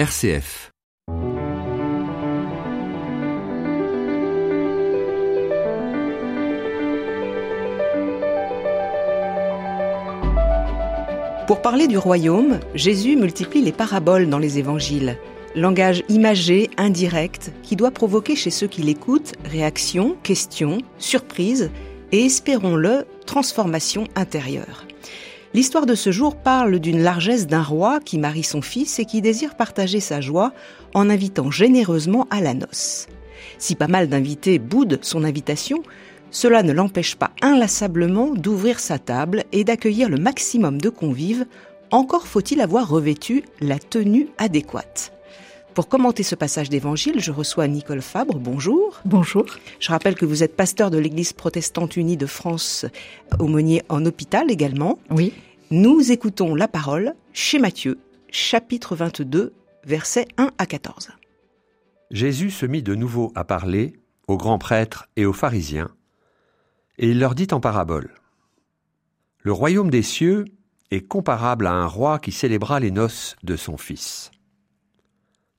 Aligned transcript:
RCF. 0.00 0.70
Pour 11.46 11.60
parler 11.60 11.86
du 11.86 11.98
royaume, 11.98 12.60
Jésus 12.74 13.14
multiplie 13.14 13.60
les 13.60 13.72
paraboles 13.72 14.30
dans 14.30 14.38
les 14.38 14.58
évangiles. 14.58 15.18
Langage 15.54 16.02
imagé, 16.08 16.70
indirect, 16.78 17.52
qui 17.62 17.76
doit 17.76 17.90
provoquer 17.90 18.36
chez 18.36 18.48
ceux 18.48 18.68
qui 18.68 18.80
l'écoutent 18.80 19.34
réaction, 19.44 20.16
questions, 20.22 20.78
surprise 20.96 21.70
et, 22.10 22.24
espérons-le, 22.24 23.04
transformation 23.26 24.04
intérieure. 24.16 24.86
L'histoire 25.52 25.86
de 25.86 25.96
ce 25.96 26.12
jour 26.12 26.36
parle 26.36 26.78
d'une 26.78 27.02
largesse 27.02 27.48
d'un 27.48 27.62
roi 27.62 27.98
qui 27.98 28.18
marie 28.18 28.44
son 28.44 28.62
fils 28.62 29.00
et 29.00 29.04
qui 29.04 29.20
désire 29.20 29.56
partager 29.56 29.98
sa 29.98 30.20
joie 30.20 30.52
en 30.94 31.10
invitant 31.10 31.50
généreusement 31.50 32.28
à 32.30 32.40
la 32.40 32.54
noce. 32.54 33.08
Si 33.58 33.74
pas 33.74 33.88
mal 33.88 34.08
d'invités 34.08 34.60
boudent 34.60 35.00
son 35.02 35.24
invitation, 35.24 35.82
cela 36.30 36.62
ne 36.62 36.72
l'empêche 36.72 37.16
pas 37.16 37.32
inlassablement 37.42 38.32
d'ouvrir 38.32 38.78
sa 38.78 39.00
table 39.00 39.42
et 39.50 39.64
d'accueillir 39.64 40.08
le 40.08 40.18
maximum 40.18 40.80
de 40.80 40.88
convives, 40.88 41.46
encore 41.90 42.28
faut-il 42.28 42.60
avoir 42.60 42.88
revêtu 42.88 43.42
la 43.60 43.80
tenue 43.80 44.28
adéquate. 44.38 45.12
Pour 45.74 45.88
commenter 45.88 46.24
ce 46.24 46.34
passage 46.34 46.68
d'évangile, 46.68 47.20
je 47.20 47.30
reçois 47.30 47.68
Nicole 47.68 48.02
Fabre. 48.02 48.38
Bonjour. 48.38 49.00
Bonjour. 49.04 49.46
Je 49.78 49.90
rappelle 49.90 50.16
que 50.16 50.26
vous 50.26 50.42
êtes 50.42 50.56
pasteur 50.56 50.90
de 50.90 50.98
l'Église 50.98 51.32
protestante 51.32 51.96
unie 51.96 52.16
de 52.16 52.26
France, 52.26 52.86
aumônier 53.38 53.82
en 53.88 54.04
hôpital 54.04 54.50
également. 54.50 54.98
Oui. 55.10 55.32
Nous 55.70 56.10
écoutons 56.10 56.56
la 56.56 56.66
parole 56.66 57.14
chez 57.32 57.60
Matthieu, 57.60 58.00
chapitre 58.30 58.96
22, 58.96 59.52
versets 59.84 60.26
1 60.38 60.50
à 60.58 60.66
14. 60.66 61.10
Jésus 62.10 62.50
se 62.50 62.66
mit 62.66 62.82
de 62.82 62.96
nouveau 62.96 63.30
à 63.36 63.44
parler 63.44 63.92
aux 64.26 64.36
grands 64.36 64.58
prêtres 64.58 65.08
et 65.14 65.24
aux 65.24 65.32
pharisiens, 65.32 65.90
et 66.98 67.10
il 67.10 67.20
leur 67.20 67.36
dit 67.36 67.48
en 67.52 67.60
parabole. 67.60 68.14
Le 69.38 69.52
royaume 69.52 69.90
des 69.90 70.02
cieux 70.02 70.46
est 70.90 71.06
comparable 71.06 71.68
à 71.68 71.72
un 71.72 71.86
roi 71.86 72.18
qui 72.18 72.32
célébra 72.32 72.80
les 72.80 72.90
noces 72.90 73.36
de 73.44 73.54
son 73.54 73.76
fils. 73.76 74.32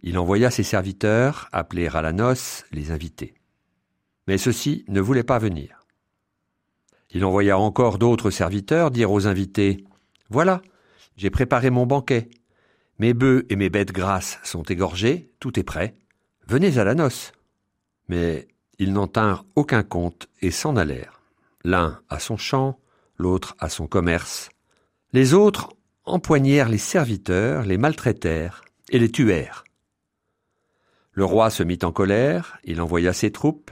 Il 0.03 0.17
envoya 0.17 0.49
ses 0.49 0.63
serviteurs 0.63 1.47
appeler 1.51 1.87
à 1.87 2.01
la 2.01 2.11
noce 2.11 2.63
les 2.71 2.91
invités. 2.91 3.35
Mais 4.27 4.37
ceux-ci 4.37 4.83
ne 4.87 5.01
voulaient 5.01 5.23
pas 5.23 5.39
venir. 5.39 5.85
Il 7.11 7.25
envoya 7.25 7.57
encore 7.57 7.97
d'autres 7.97 8.31
serviteurs 8.31 8.89
dire 8.89 9.11
aux 9.11 9.27
invités 9.27 9.83
Voilà, 10.29 10.61
j'ai 11.17 11.29
préparé 11.29 11.69
mon 11.69 11.85
banquet. 11.85 12.29
Mes 12.97 13.13
bœufs 13.13 13.45
et 13.49 13.55
mes 13.55 13.69
bêtes 13.69 13.91
grasses 13.91 14.39
sont 14.43 14.63
égorgés, 14.63 15.29
tout 15.39 15.59
est 15.59 15.63
prêt. 15.63 15.95
Venez 16.47 16.77
à 16.77 16.83
la 16.83 16.95
noce. 16.95 17.31
Mais 18.07 18.47
ils 18.79 18.93
n'en 18.93 19.07
tinrent 19.07 19.45
aucun 19.55 19.83
compte 19.83 20.27
et 20.41 20.51
s'en 20.51 20.75
allèrent. 20.75 21.21
L'un 21.63 21.99
à 22.09 22.19
son 22.19 22.37
champ, 22.37 22.79
l'autre 23.17 23.55
à 23.59 23.69
son 23.69 23.87
commerce. 23.87 24.49
Les 25.13 25.33
autres 25.33 25.73
empoignèrent 26.05 26.69
les 26.69 26.77
serviteurs, 26.77 27.63
les 27.63 27.77
maltraitèrent 27.77 28.63
et 28.89 28.97
les 28.97 29.11
tuèrent. 29.11 29.63
Le 31.21 31.25
roi 31.25 31.51
se 31.51 31.61
mit 31.61 31.77
en 31.83 31.91
colère, 31.91 32.57
il 32.63 32.81
envoya 32.81 33.13
ses 33.13 33.31
troupes, 33.31 33.69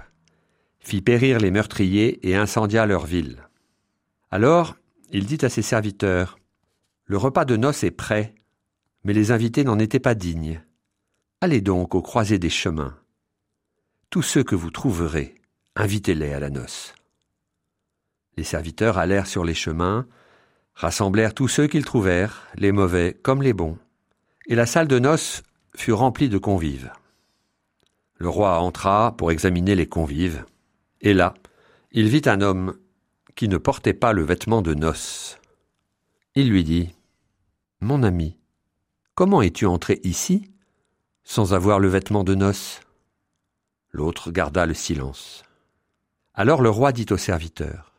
fit 0.79 1.01
périr 1.01 1.39
les 1.39 1.49
meurtriers 1.49 2.19
et 2.29 2.35
incendia 2.35 2.85
leur 2.85 3.07
ville. 3.07 3.49
Alors 4.29 4.75
il 5.09 5.25
dit 5.25 5.43
à 5.43 5.49
ses 5.49 5.63
serviteurs, 5.63 6.37
Le 7.05 7.17
repas 7.17 7.45
de 7.45 7.55
noces 7.55 7.83
est 7.83 7.89
prêt, 7.89 8.35
mais 9.03 9.13
les 9.13 9.31
invités 9.31 9.63
n'en 9.63 9.79
étaient 9.79 9.99
pas 9.99 10.13
dignes. 10.13 10.61
Allez 11.41 11.59
donc 11.59 11.95
aux 11.95 12.03
croisées 12.03 12.37
des 12.37 12.51
chemins. 12.51 12.95
Tous 14.11 14.21
ceux 14.21 14.43
que 14.43 14.53
vous 14.53 14.69
trouverez, 14.69 15.33
invitez-les 15.75 16.33
à 16.33 16.39
la 16.39 16.51
noce. 16.51 16.93
Les 18.37 18.43
serviteurs 18.43 18.99
allèrent 18.99 19.25
sur 19.25 19.43
les 19.43 19.55
chemins, 19.55 20.05
rassemblèrent 20.75 21.33
tous 21.33 21.47
ceux 21.47 21.65
qu'ils 21.65 21.85
trouvèrent, 21.85 22.45
les 22.53 22.71
mauvais 22.71 23.17
comme 23.23 23.41
les 23.41 23.53
bons, 23.53 23.79
et 24.45 24.53
la 24.53 24.67
salle 24.67 24.87
de 24.87 24.99
noces 24.99 25.41
fut 25.75 25.93
remplie 25.93 26.29
de 26.29 26.37
convives. 26.37 26.91
Le 28.19 28.27
roi 28.27 28.59
entra 28.59 29.15
pour 29.15 29.31
examiner 29.31 29.75
les 29.75 29.87
convives, 29.87 30.45
et 30.99 31.13
là, 31.13 31.33
il 31.93 32.09
vit 32.09 32.21
un 32.25 32.41
homme 32.41 32.77
qui 33.35 33.47
ne 33.47 33.57
portait 33.57 33.93
pas 33.93 34.11
le 34.11 34.23
vêtement 34.23 34.61
de 34.61 34.73
noces. 34.73 35.39
Il 36.35 36.49
lui 36.49 36.65
dit 36.65 36.93
Mon 37.79 38.03
ami, 38.03 38.37
comment 39.15 39.41
es-tu 39.41 39.65
entré 39.65 40.01
ici 40.03 40.51
sans 41.23 41.53
avoir 41.53 41.79
le 41.79 41.87
vêtement 41.87 42.25
de 42.25 42.35
noces? 42.35 42.81
L'autre 43.91 44.31
garda 44.31 44.65
le 44.65 44.73
silence. 44.73 45.43
Alors 46.33 46.61
le 46.61 46.69
roi 46.69 46.91
dit 46.91 47.05
au 47.11 47.17
serviteur 47.17 47.93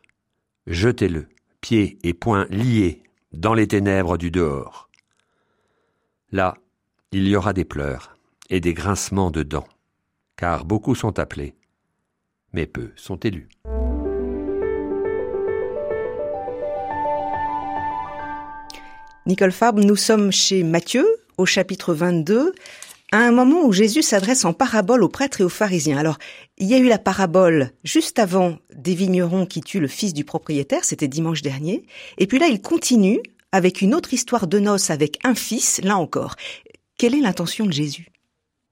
Jetez-le, 0.67 1.29
pieds 1.63 1.99
et 2.03 2.13
poings 2.13 2.47
liés, 2.51 3.03
dans 3.33 3.55
les 3.55 3.69
ténèbres 3.69 4.19
du 4.19 4.31
dehors. 4.31 4.91
Là, 6.31 6.59
il 7.11 7.27
y 7.27 7.37
aura 7.37 7.55
des 7.55 7.65
pleurs 7.65 8.15
et 8.51 8.61
des 8.61 8.75
grincements 8.75 9.31
de 9.31 9.43
dents 9.43 9.69
car 10.41 10.65
beaucoup 10.65 10.95
sont 10.95 11.19
appelés, 11.19 11.55
mais 12.55 12.65
peu 12.65 12.93
sont 12.97 13.17
élus. 13.17 13.51
Nicole 19.27 19.53
Fabre, 19.53 19.85
nous 19.85 19.97
sommes 19.97 20.33
chez 20.33 20.63
Matthieu, 20.63 21.07
au 21.37 21.45
chapitre 21.45 21.93
22, 21.93 22.55
à 23.13 23.19
un 23.19 23.33
moment 23.33 23.65
où 23.65 23.73
Jésus 23.73 24.01
s'adresse 24.01 24.47
en 24.47 24.55
parabole 24.55 25.03
aux 25.03 25.11
prêtres 25.11 25.43
et 25.43 25.45
aux 25.45 25.51
pharisiens. 25.51 25.99
Alors, 25.99 26.17
il 26.57 26.69
y 26.69 26.75
a 26.75 26.79
eu 26.79 26.89
la 26.89 26.99
parabole 26.99 27.73
juste 27.85 28.19
avant 28.19 28.57
des 28.75 28.95
vignerons 28.95 29.45
qui 29.45 29.61
tuent 29.61 29.79
le 29.79 29.89
fils 29.89 30.15
du 30.15 30.25
propriétaire, 30.25 30.87
c'était 30.87 31.07
dimanche 31.07 31.43
dernier, 31.43 31.85
et 32.17 32.27
puis 32.27 32.39
là, 32.39 32.47
il 32.47 32.63
continue 32.63 33.21
avec 33.53 33.83
une 33.83 33.95
autre 33.95 34.15
histoire 34.15 34.47
de 34.47 34.59
noces 34.59 34.89
avec 34.89 35.19
un 35.23 35.35
fils, 35.35 35.83
là 35.83 35.99
encore. 35.99 36.37
Quelle 36.97 37.15
est 37.15 37.21
l'intention 37.21 37.67
de 37.67 37.73
Jésus? 37.73 38.11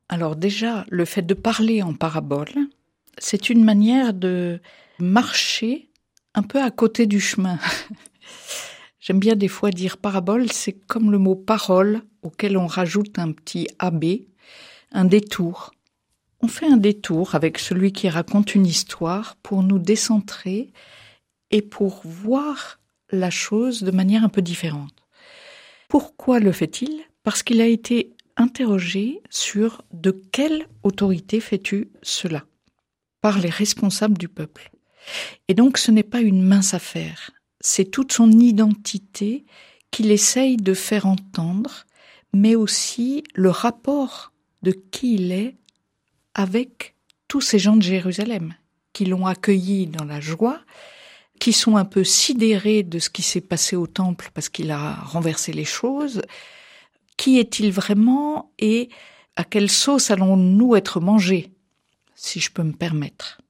Alors 0.08 0.36
déjà, 0.36 0.86
le 0.88 1.04
fait 1.04 1.22
de 1.22 1.34
parler 1.34 1.82
en 1.82 1.94
parabole, 1.94 2.48
c'est 3.18 3.50
une 3.50 3.64
manière 3.64 4.14
de 4.14 4.60
marcher 4.98 5.90
un 6.34 6.42
peu 6.42 6.62
à 6.62 6.70
côté 6.70 7.06
du 7.06 7.20
chemin. 7.20 7.58
J'aime 9.00 9.18
bien 9.18 9.36
des 9.36 9.48
fois 9.48 9.70
dire 9.70 9.98
parabole, 9.98 10.50
c'est 10.50 10.72
comme 10.72 11.10
le 11.10 11.18
mot 11.18 11.34
parole 11.34 12.02
auquel 12.22 12.56
on 12.56 12.66
rajoute 12.66 13.18
un 13.18 13.32
petit 13.32 13.68
AB, 13.78 14.04
un 14.92 15.04
détour. 15.04 15.72
On 16.40 16.48
fait 16.48 16.66
un 16.66 16.76
détour 16.76 17.34
avec 17.34 17.58
celui 17.58 17.92
qui 17.92 18.08
raconte 18.08 18.54
une 18.54 18.66
histoire 18.66 19.36
pour 19.42 19.62
nous 19.62 19.78
décentrer 19.78 20.72
et 21.50 21.62
pour 21.62 22.02
voir 22.04 22.78
la 23.10 23.30
chose 23.30 23.82
de 23.82 23.90
manière 23.90 24.24
un 24.24 24.28
peu 24.28 24.42
différente. 24.42 24.94
Pourquoi 25.88 26.38
le 26.38 26.52
fait-il? 26.52 27.00
Parce 27.22 27.42
qu'il 27.42 27.60
a 27.60 27.66
été 27.66 28.12
interroger 28.38 29.20
sur 29.28 29.82
de 29.92 30.10
quelle 30.32 30.66
autorité 30.82 31.40
fais-tu 31.40 31.90
cela 32.02 32.44
Par 33.20 33.38
les 33.38 33.50
responsables 33.50 34.16
du 34.16 34.28
peuple. 34.28 34.70
Et 35.48 35.54
donc 35.54 35.76
ce 35.76 35.90
n'est 35.90 36.02
pas 36.02 36.20
une 36.20 36.42
mince 36.42 36.72
affaire, 36.72 37.32
c'est 37.60 37.90
toute 37.90 38.12
son 38.12 38.30
identité 38.30 39.44
qu'il 39.90 40.10
essaye 40.10 40.56
de 40.56 40.74
faire 40.74 41.06
entendre, 41.06 41.84
mais 42.32 42.54
aussi 42.54 43.24
le 43.34 43.50
rapport 43.50 44.32
de 44.62 44.72
qui 44.72 45.14
il 45.14 45.32
est 45.32 45.56
avec 46.34 46.94
tous 47.26 47.40
ces 47.40 47.58
gens 47.58 47.76
de 47.76 47.82
Jérusalem, 47.82 48.54
qui 48.92 49.04
l'ont 49.04 49.26
accueilli 49.26 49.86
dans 49.86 50.04
la 50.04 50.20
joie, 50.20 50.60
qui 51.40 51.52
sont 51.52 51.76
un 51.76 51.84
peu 51.84 52.04
sidérés 52.04 52.82
de 52.82 52.98
ce 52.98 53.10
qui 53.10 53.22
s'est 53.22 53.40
passé 53.40 53.76
au 53.76 53.86
temple 53.86 54.30
parce 54.34 54.48
qu'il 54.48 54.70
a 54.70 54.94
renversé 54.94 55.52
les 55.52 55.64
choses, 55.64 56.22
qui 57.18 57.38
est-il 57.38 57.70
vraiment 57.70 58.50
et 58.58 58.88
à 59.36 59.44
quelle 59.44 59.70
sauce 59.70 60.10
allons-nous 60.10 60.76
être 60.76 61.00
mangés, 61.00 61.52
si 62.14 62.40
je 62.40 62.50
peux 62.50 62.62
me 62.62 62.72
permettre? 62.72 63.42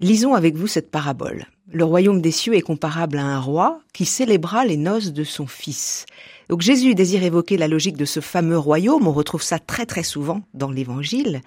Lisons 0.00 0.34
avec 0.34 0.56
vous 0.56 0.66
cette 0.66 0.90
parabole. 0.90 1.46
Le 1.70 1.84
royaume 1.84 2.22
des 2.22 2.30
cieux 2.30 2.54
est 2.54 2.62
comparable 2.62 3.18
à 3.18 3.24
un 3.24 3.38
roi 3.38 3.80
qui 3.92 4.06
célébra 4.06 4.64
les 4.64 4.78
noces 4.78 5.12
de 5.12 5.24
son 5.24 5.46
fils. 5.46 6.06
Donc 6.48 6.62
Jésus 6.62 6.94
désire 6.94 7.22
évoquer 7.22 7.58
la 7.58 7.68
logique 7.68 7.98
de 7.98 8.06
ce 8.06 8.20
fameux 8.20 8.58
royaume, 8.58 9.06
on 9.06 9.12
retrouve 9.12 9.42
ça 9.42 9.58
très 9.58 9.84
très 9.84 10.02
souvent 10.02 10.40
dans 10.54 10.70
l'évangile, 10.70 11.42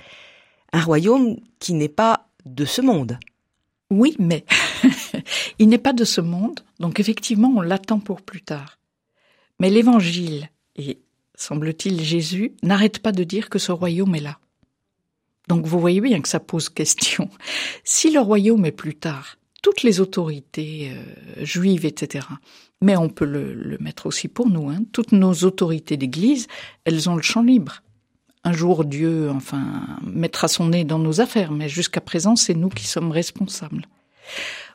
un 0.71 0.81
royaume 0.81 1.38
qui 1.59 1.74
n'est 1.74 1.89
pas 1.89 2.27
de 2.45 2.66
ce 2.66 2.81
monde. 2.81 3.18
Oui, 3.89 4.16
mais 4.19 4.45
il 5.59 5.68
n'est 5.68 5.77
pas 5.77 5.94
de 5.94 6.06
ce 6.06 6.21
monde, 6.21 6.59
donc 6.80 7.00
effectivement 7.00 7.51
on 7.56 7.62
l'attend 7.62 8.00
pour 8.00 8.21
plus 8.21 8.42
tard. 8.42 8.80
Mais 9.59 9.69
l'évangile, 9.69 10.50
et 10.75 11.00
semble-t-il, 11.35 12.01
Jésus 12.01 12.53
n'arrête 12.63 13.00
pas 13.00 13.12
de 13.12 13.24
dire 13.24 13.50
que 13.50 13.59
ce 13.59 13.71
royaume 13.71 14.15
est 14.15 14.21
là. 14.21 14.39
Donc 15.47 15.65
vous 15.65 15.80
voyez 15.80 16.01
bien 16.01 16.21
que 16.21 16.30
ça 16.30 16.39
pose 16.39 16.69
question. 16.69 17.30
Si 17.83 18.12
le 18.12 18.19
royaume 18.19 18.65
est 18.65 18.71
plus 18.71 18.95
tard, 18.95 19.38
toutes 19.62 19.83
les 19.83 20.00
autorités 20.00 20.91
euh, 20.94 21.44
juives, 21.45 21.85
etc., 21.85 22.27
mais 22.81 22.97
on 22.97 23.09
peut 23.09 23.25
le, 23.25 23.77
mettre 23.80 24.07
aussi 24.07 24.27
pour 24.27 24.50
nous, 24.50 24.69
hein, 24.69 24.80
toutes 24.91 25.13
nos 25.13 25.33
autorités 25.33 25.95
d'Église, 25.95 26.47
elles 26.83 27.09
ont 27.09 27.15
le 27.15 27.21
champ 27.21 27.41
libre. 27.41 27.81
Un 28.44 28.51
jour, 28.51 28.83
Dieu, 28.83 29.30
enfin, 29.30 29.97
mettra 30.03 30.50
son 30.50 30.68
nez 30.68 30.83
dans 30.83 31.00
nos 31.00 31.21
affaires, 31.21 31.51
mais 31.51 31.69
jusqu'à 31.69 32.01
présent, 32.01 32.35
c'est 32.35 32.53
nous 32.53 32.68
qui 32.68 32.85
sommes 32.85 33.12
responsables. 33.12 33.85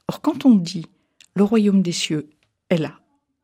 Or, 0.08 0.22
quand 0.22 0.46
on 0.46 0.54
dit 0.54 0.86
le 1.34 1.44
royaume 1.44 1.82
des 1.82 1.92
cieux 1.92 2.30
est 2.70 2.78
là, 2.78 2.98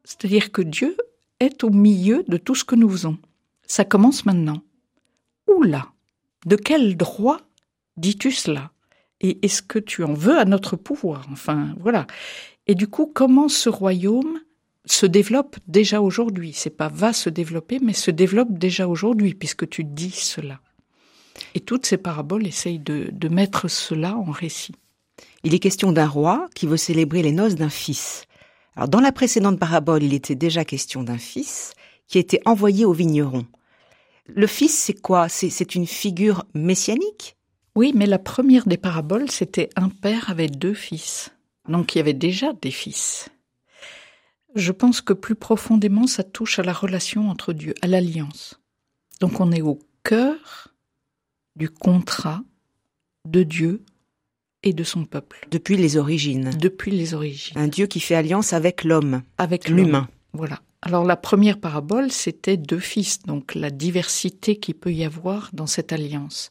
c'est-à-dire 0.04 0.50
que 0.50 0.62
Dieu 0.62 0.96
est 1.40 1.64
au 1.64 1.70
milieu 1.70 2.24
de 2.28 2.36
tout 2.36 2.54
ce 2.54 2.64
que 2.64 2.74
nous 2.74 2.88
faisons. 2.88 3.18
Ça 3.66 3.84
commence 3.84 4.26
maintenant. 4.26 4.62
Où 5.48 5.62
là 5.62 5.92
De 6.46 6.56
quel 6.56 6.96
droit 6.96 7.40
dis-tu 7.96 8.30
cela? 8.30 8.70
Et 9.20 9.38
est-ce 9.42 9.62
que 9.62 9.78
tu 9.78 10.04
en 10.04 10.12
veux 10.12 10.38
à 10.38 10.44
notre 10.44 10.76
pouvoir? 10.76 11.26
Enfin, 11.32 11.74
voilà. 11.80 12.06
Et 12.66 12.74
du 12.74 12.88
coup, 12.88 13.10
comment 13.12 13.48
ce 13.48 13.68
royaume 13.68 14.40
se 14.84 15.06
développe 15.06 15.56
déjà 15.66 16.00
aujourd'hui? 16.02 16.52
C'est 16.52 16.70
pas 16.70 16.88
va 16.88 17.12
se 17.12 17.30
développer, 17.30 17.78
mais 17.80 17.92
se 17.92 18.10
développe 18.10 18.52
déjà 18.52 18.88
aujourd'hui, 18.88 19.34
puisque 19.34 19.68
tu 19.68 19.84
dis 19.84 20.10
cela. 20.10 20.60
Et 21.54 21.60
toutes 21.60 21.86
ces 21.86 21.96
paraboles 21.96 22.46
essayent 22.46 22.78
de, 22.78 23.08
de 23.12 23.28
mettre 23.28 23.68
cela 23.68 24.16
en 24.16 24.30
récit. 24.30 24.74
Il 25.42 25.54
est 25.54 25.58
question 25.58 25.92
d'un 25.92 26.06
roi 26.06 26.48
qui 26.54 26.66
veut 26.66 26.76
célébrer 26.76 27.22
les 27.22 27.32
noces 27.32 27.54
d'un 27.54 27.70
fils. 27.70 28.26
Alors, 28.76 28.88
dans 28.88 29.00
la 29.00 29.12
précédente 29.12 29.58
parabole, 29.58 30.02
il 30.02 30.14
était 30.14 30.34
déjà 30.34 30.64
question 30.64 31.02
d'un 31.02 31.18
fils 31.18 31.74
qui 32.08 32.18
était 32.18 32.40
envoyé 32.44 32.84
au 32.84 32.92
vigneron. 32.92 33.46
Le 34.26 34.46
fils, 34.46 34.76
c'est 34.76 35.00
quoi? 35.00 35.28
C'est 35.28 35.74
une 35.74 35.86
figure 35.86 36.44
messianique? 36.54 37.36
Oui, 37.76 37.92
mais 37.94 38.06
la 38.06 38.18
première 38.18 38.66
des 38.66 38.76
paraboles, 38.76 39.30
c'était 39.30 39.68
un 39.76 39.88
père 39.88 40.30
avec 40.30 40.58
deux 40.58 40.74
fils. 40.74 41.32
Donc 41.68 41.94
il 41.94 41.98
y 41.98 42.00
avait 42.00 42.14
déjà 42.14 42.52
des 42.52 42.70
fils. 42.70 43.28
Je 44.54 44.70
pense 44.70 45.00
que 45.00 45.12
plus 45.12 45.34
profondément, 45.34 46.06
ça 46.06 46.22
touche 46.22 46.58
à 46.58 46.62
la 46.62 46.72
relation 46.72 47.28
entre 47.28 47.52
Dieu, 47.52 47.74
à 47.82 47.86
l'alliance. 47.86 48.60
Donc 49.20 49.40
on 49.40 49.50
est 49.50 49.62
au 49.62 49.80
cœur 50.04 50.68
du 51.56 51.68
contrat 51.68 52.42
de 53.24 53.42
Dieu 53.42 53.84
et 54.64 54.72
de 54.72 54.82
son 54.82 55.04
peuple. 55.04 55.46
Depuis 55.50 55.76
les 55.76 55.96
origines. 55.96 56.50
Depuis 56.58 56.90
les 56.90 57.14
origines. 57.14 57.56
Un 57.56 57.68
Dieu 57.68 57.86
qui 57.86 58.00
fait 58.00 58.16
alliance 58.16 58.52
avec 58.52 58.82
l'homme. 58.82 59.22
Avec 59.38 59.68
l'humain. 59.68 60.08
Voilà. 60.32 60.60
Alors 60.82 61.04
la 61.04 61.16
première 61.16 61.60
parabole, 61.60 62.10
c'était 62.10 62.56
deux 62.56 62.80
fils, 62.80 63.22
donc 63.22 63.54
la 63.54 63.70
diversité 63.70 64.56
qu'il 64.56 64.74
peut 64.74 64.92
y 64.92 65.04
avoir 65.04 65.50
dans 65.52 65.66
cette 65.66 65.92
alliance. 65.92 66.50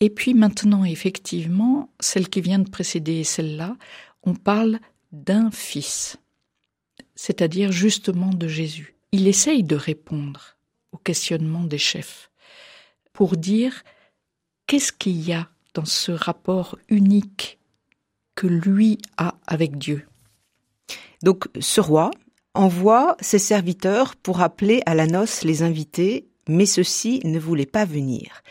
Et 0.00 0.10
puis 0.10 0.34
maintenant, 0.34 0.84
effectivement, 0.84 1.90
celle 1.98 2.28
qui 2.28 2.40
vient 2.40 2.60
de 2.60 2.70
précéder 2.70 3.24
celle-là, 3.24 3.76
on 4.22 4.34
parle 4.34 4.78
d'un 5.10 5.50
fils, 5.50 6.18
c'est-à-dire 7.16 7.72
justement 7.72 8.30
de 8.30 8.46
Jésus. 8.46 8.94
Il 9.10 9.26
essaye 9.26 9.64
de 9.64 9.74
répondre 9.74 10.56
au 10.92 10.98
questionnement 10.98 11.64
des 11.64 11.78
chefs 11.78 12.30
pour 13.12 13.36
dire 13.36 13.82
qu'est-ce 14.66 14.92
qu'il 14.92 15.20
y 15.20 15.32
a 15.32 15.48
dans 15.78 15.84
ce 15.84 16.10
rapport 16.10 16.76
unique 16.88 17.60
que 18.34 18.48
lui 18.48 18.98
a 19.16 19.36
avec 19.46 19.78
Dieu. 19.78 20.08
Donc 21.22 21.46
ce 21.60 21.80
roi 21.80 22.10
envoie 22.52 23.16
ses 23.20 23.38
serviteurs 23.38 24.16
pour 24.16 24.40
appeler 24.40 24.82
à 24.86 24.96
la 24.96 25.06
noce 25.06 25.44
les 25.44 25.62
invités, 25.62 26.26
mais 26.48 26.66
ceux-ci 26.66 27.20
ne 27.22 27.38
voulaient 27.38 27.64
pas 27.64 27.84
venir. 27.84 28.42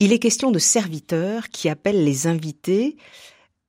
Il 0.00 0.12
est 0.12 0.18
question 0.18 0.50
de 0.50 0.58
serviteurs 0.58 1.48
qui 1.50 1.68
appellent 1.68 2.02
les 2.02 2.26
invités. 2.26 2.96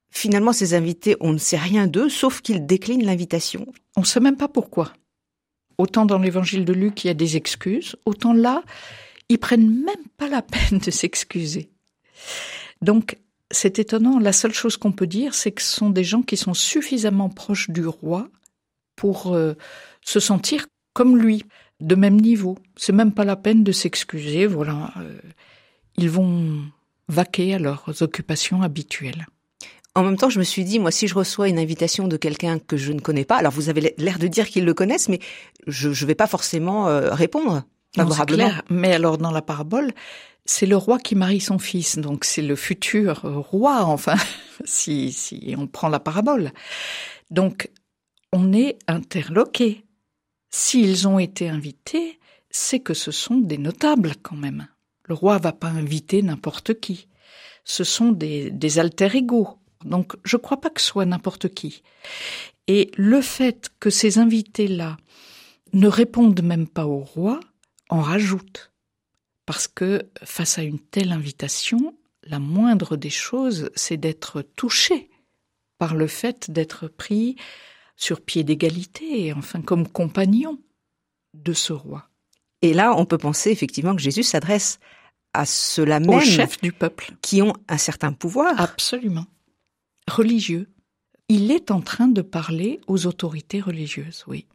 Finalement, 0.09 0.51
ces 0.51 0.73
invités, 0.73 1.15
on 1.19 1.33
ne 1.33 1.37
sait 1.37 1.57
rien 1.57 1.85
d'eux, 1.85 2.09
sauf 2.09 2.41
qu'ils 2.41 2.65
déclinent 2.65 3.05
l'invitation. 3.05 3.67
On 3.97 4.01
ne 4.01 4.05
sait 4.07 4.19
même 4.19 4.37
pas 4.37 4.47
pourquoi. 4.47 4.93
Autant 5.77 6.07
dans 6.07 6.17
l'évangile 6.17 6.65
de 6.65 6.73
Luc, 6.73 7.03
il 7.03 7.07
y 7.07 7.11
a 7.11 7.13
des 7.13 7.37
excuses, 7.37 7.97
autant 8.05 8.33
là, 8.33 8.63
ils 9.29 9.37
prennent 9.37 9.69
même 9.69 10.07
pas 10.17 10.27
la 10.27 10.41
peine 10.41 10.79
de 10.79 10.89
s'excuser. 10.89 11.69
Donc, 12.81 13.17
c'est 13.51 13.79
étonnant. 13.79 14.19
La 14.19 14.33
seule 14.33 14.53
chose 14.53 14.77
qu'on 14.77 14.91
peut 14.91 15.07
dire, 15.07 15.33
c'est 15.33 15.51
que 15.51 15.61
ce 15.61 15.75
sont 15.75 15.89
des 15.89 16.03
gens 16.03 16.21
qui 16.21 16.37
sont 16.37 16.53
suffisamment 16.53 17.29
proches 17.29 17.69
du 17.69 17.85
roi 17.85 18.29
pour 18.95 19.33
euh, 19.33 19.53
se 20.01 20.19
sentir 20.19 20.67
comme 20.93 21.17
lui, 21.17 21.45
de 21.79 21.95
même 21.95 22.19
niveau. 22.19 22.57
C'est 22.75 22.93
même 22.93 23.13
pas 23.13 23.25
la 23.25 23.35
peine 23.35 23.63
de 23.63 23.71
s'excuser. 23.71 24.45
Voilà, 24.45 24.91
euh, 24.97 25.17
ils 25.97 26.09
vont 26.09 26.61
vaquer 27.07 27.55
à 27.55 27.59
leurs 27.59 28.01
occupations 28.01 28.61
habituelles. 28.61 29.25
En 29.95 30.03
même 30.03 30.17
temps, 30.17 30.29
je 30.29 30.39
me 30.39 30.43
suis 30.43 30.63
dit, 30.63 30.79
moi, 30.79 30.91
si 30.91 31.07
je 31.07 31.15
reçois 31.15 31.49
une 31.49 31.57
invitation 31.57 32.07
de 32.07 32.15
quelqu'un 32.15 32.59
que 32.59 32.77
je 32.77 32.93
ne 32.93 32.99
connais 32.99 33.25
pas, 33.25 33.37
alors 33.37 33.51
vous 33.51 33.69
avez 33.69 33.95
l'air 33.97 34.19
de 34.19 34.27
dire 34.27 34.47
qu'ils 34.47 34.63
le 34.63 34.73
connaissent, 34.73 35.09
mais 35.09 35.19
je 35.67 35.89
ne 35.89 36.07
vais 36.07 36.15
pas 36.15 36.27
forcément 36.27 36.87
euh, 36.87 37.13
répondre 37.13 37.63
favorablement. 37.95 38.51
Mais 38.69 38.93
alors, 38.93 39.17
dans 39.17 39.31
la 39.31 39.41
parabole, 39.41 39.91
c'est 40.45 40.65
le 40.65 40.77
roi 40.77 40.99
qui 40.99 41.15
marie 41.15 41.41
son 41.41 41.59
fils, 41.59 41.97
donc 41.97 42.25
c'est 42.25 42.41
le 42.41 42.55
futur 42.55 43.21
roi, 43.21 43.83
enfin, 43.83 44.15
si, 44.65 45.11
si 45.11 45.55
on 45.57 45.67
prend 45.67 45.89
la 45.89 45.99
parabole. 45.99 46.51
Donc, 47.29 47.69
on 48.33 48.53
est 48.53 48.77
interloqué. 48.87 49.85
S'ils 50.51 51.07
ont 51.07 51.19
été 51.19 51.49
invités, 51.49 52.19
c'est 52.49 52.79
que 52.79 52.93
ce 52.93 53.11
sont 53.11 53.37
des 53.37 53.57
notables 53.57 54.13
quand 54.23 54.35
même. 54.35 54.67
Le 55.03 55.13
roi 55.13 55.37
va 55.37 55.51
pas 55.51 55.67
inviter 55.67 56.21
n'importe 56.21 56.79
qui. 56.79 57.07
Ce 57.63 57.83
sont 57.83 58.11
des, 58.11 58.49
des 58.49 58.79
alter 58.79 59.15
égaux. 59.15 59.49
Donc, 59.85 60.13
je 60.23 60.37
crois 60.37 60.59
pas 60.59 60.69
que 60.69 60.81
ce 60.81 60.87
soit 60.87 61.05
n'importe 61.05 61.49
qui. 61.49 61.83
Et 62.67 62.91
le 62.97 63.21
fait 63.21 63.69
que 63.79 63.89
ces 63.89 64.17
invités-là 64.17 64.97
ne 65.73 65.87
répondent 65.87 66.41
même 66.41 66.67
pas 66.67 66.85
au 66.85 66.99
roi 66.99 67.39
en 67.89 68.01
rajoute. 68.01 68.71
Parce 69.45 69.67
que 69.67 70.09
face 70.23 70.57
à 70.59 70.63
une 70.63 70.79
telle 70.79 71.11
invitation, 71.11 71.95
la 72.23 72.39
moindre 72.39 72.95
des 72.95 73.09
choses, 73.09 73.71
c'est 73.75 73.97
d'être 73.97 74.41
touché 74.55 75.09
par 75.77 75.95
le 75.95 76.07
fait 76.07 76.51
d'être 76.51 76.87
pris 76.87 77.35
sur 77.95 78.21
pied 78.21 78.43
d'égalité, 78.43 79.33
enfin 79.33 79.61
comme 79.61 79.87
compagnon 79.87 80.59
de 81.33 81.53
ce 81.53 81.73
roi. 81.73 82.09
Et 82.61 82.73
là, 82.73 82.93
on 82.95 83.05
peut 83.05 83.17
penser 83.17 83.51
effectivement 83.51 83.95
que 83.95 84.01
Jésus 84.01 84.23
s'adresse 84.23 84.79
à 85.33 85.45
ceux-là 85.45 85.99
même 85.99 86.21
chefs 86.21 86.59
du 86.61 86.71
peuple 86.71 87.13
qui 87.21 87.41
ont 87.41 87.53
un 87.67 87.77
certain 87.77 88.11
pouvoir. 88.13 88.59
Absolument. 88.59 89.25
Religieux. 90.09 90.67
Il 91.27 91.51
est 91.51 91.71
en 91.71 91.81
train 91.81 92.07
de 92.07 92.21
parler 92.21 92.81
aux 92.87 93.05
autorités 93.05 93.61
religieuses, 93.61 94.25
oui. 94.27 94.47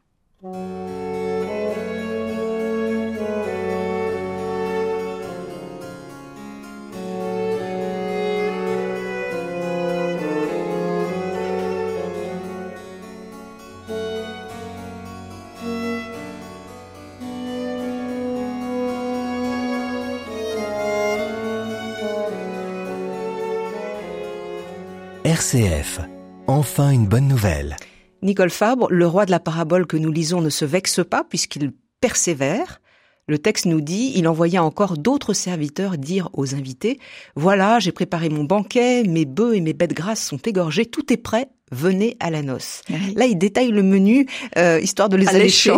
RCF. 25.45 26.01
Enfin 26.47 26.89
une 26.89 27.07
bonne 27.07 27.29
nouvelle. 27.29 27.77
Nicole 28.23 28.49
Fabre, 28.49 28.91
le 28.91 29.07
roi 29.07 29.27
de 29.27 29.31
la 29.31 29.41
parabole 29.41 29.87
que 29.87 29.99
nous 29.99 30.11
lisons 30.11 30.41
ne 30.41 30.49
se 30.49 30.65
vexe 30.65 31.03
pas 31.05 31.23
puisqu'il 31.23 31.73
persévère. 32.01 32.81
Le 33.29 33.37
texte 33.37 33.67
nous 33.67 33.83
dit, 33.83 34.13
il 34.17 34.27
envoya 34.27 34.65
encore 34.65 34.97
d'autres 34.97 35.35
serviteurs 35.35 35.99
dire 35.99 36.31
aux 36.33 36.55
invités, 36.55 36.99
voilà, 37.37 37.79
j'ai 37.79 37.93
préparé 37.93 38.31
mon 38.31 38.45
banquet, 38.45 39.03
mes 39.03 39.27
bœufs 39.27 39.57
et 39.57 39.61
mes 39.61 39.75
bêtes 39.75 39.93
grasses 39.93 40.25
sont 40.25 40.39
égorgés, 40.39 40.87
tout 40.87 41.13
est 41.13 41.19
prêt, 41.19 41.49
venez 41.71 42.17
à 42.21 42.31
la 42.31 42.41
noce. 42.41 42.81
Là, 43.15 43.27
il 43.27 43.37
détaille 43.37 43.71
le 43.71 43.83
menu, 43.83 44.27
euh, 44.57 44.81
histoire 44.81 45.11
de 45.11 45.19
les 45.19 45.29
allécher. 45.29 45.75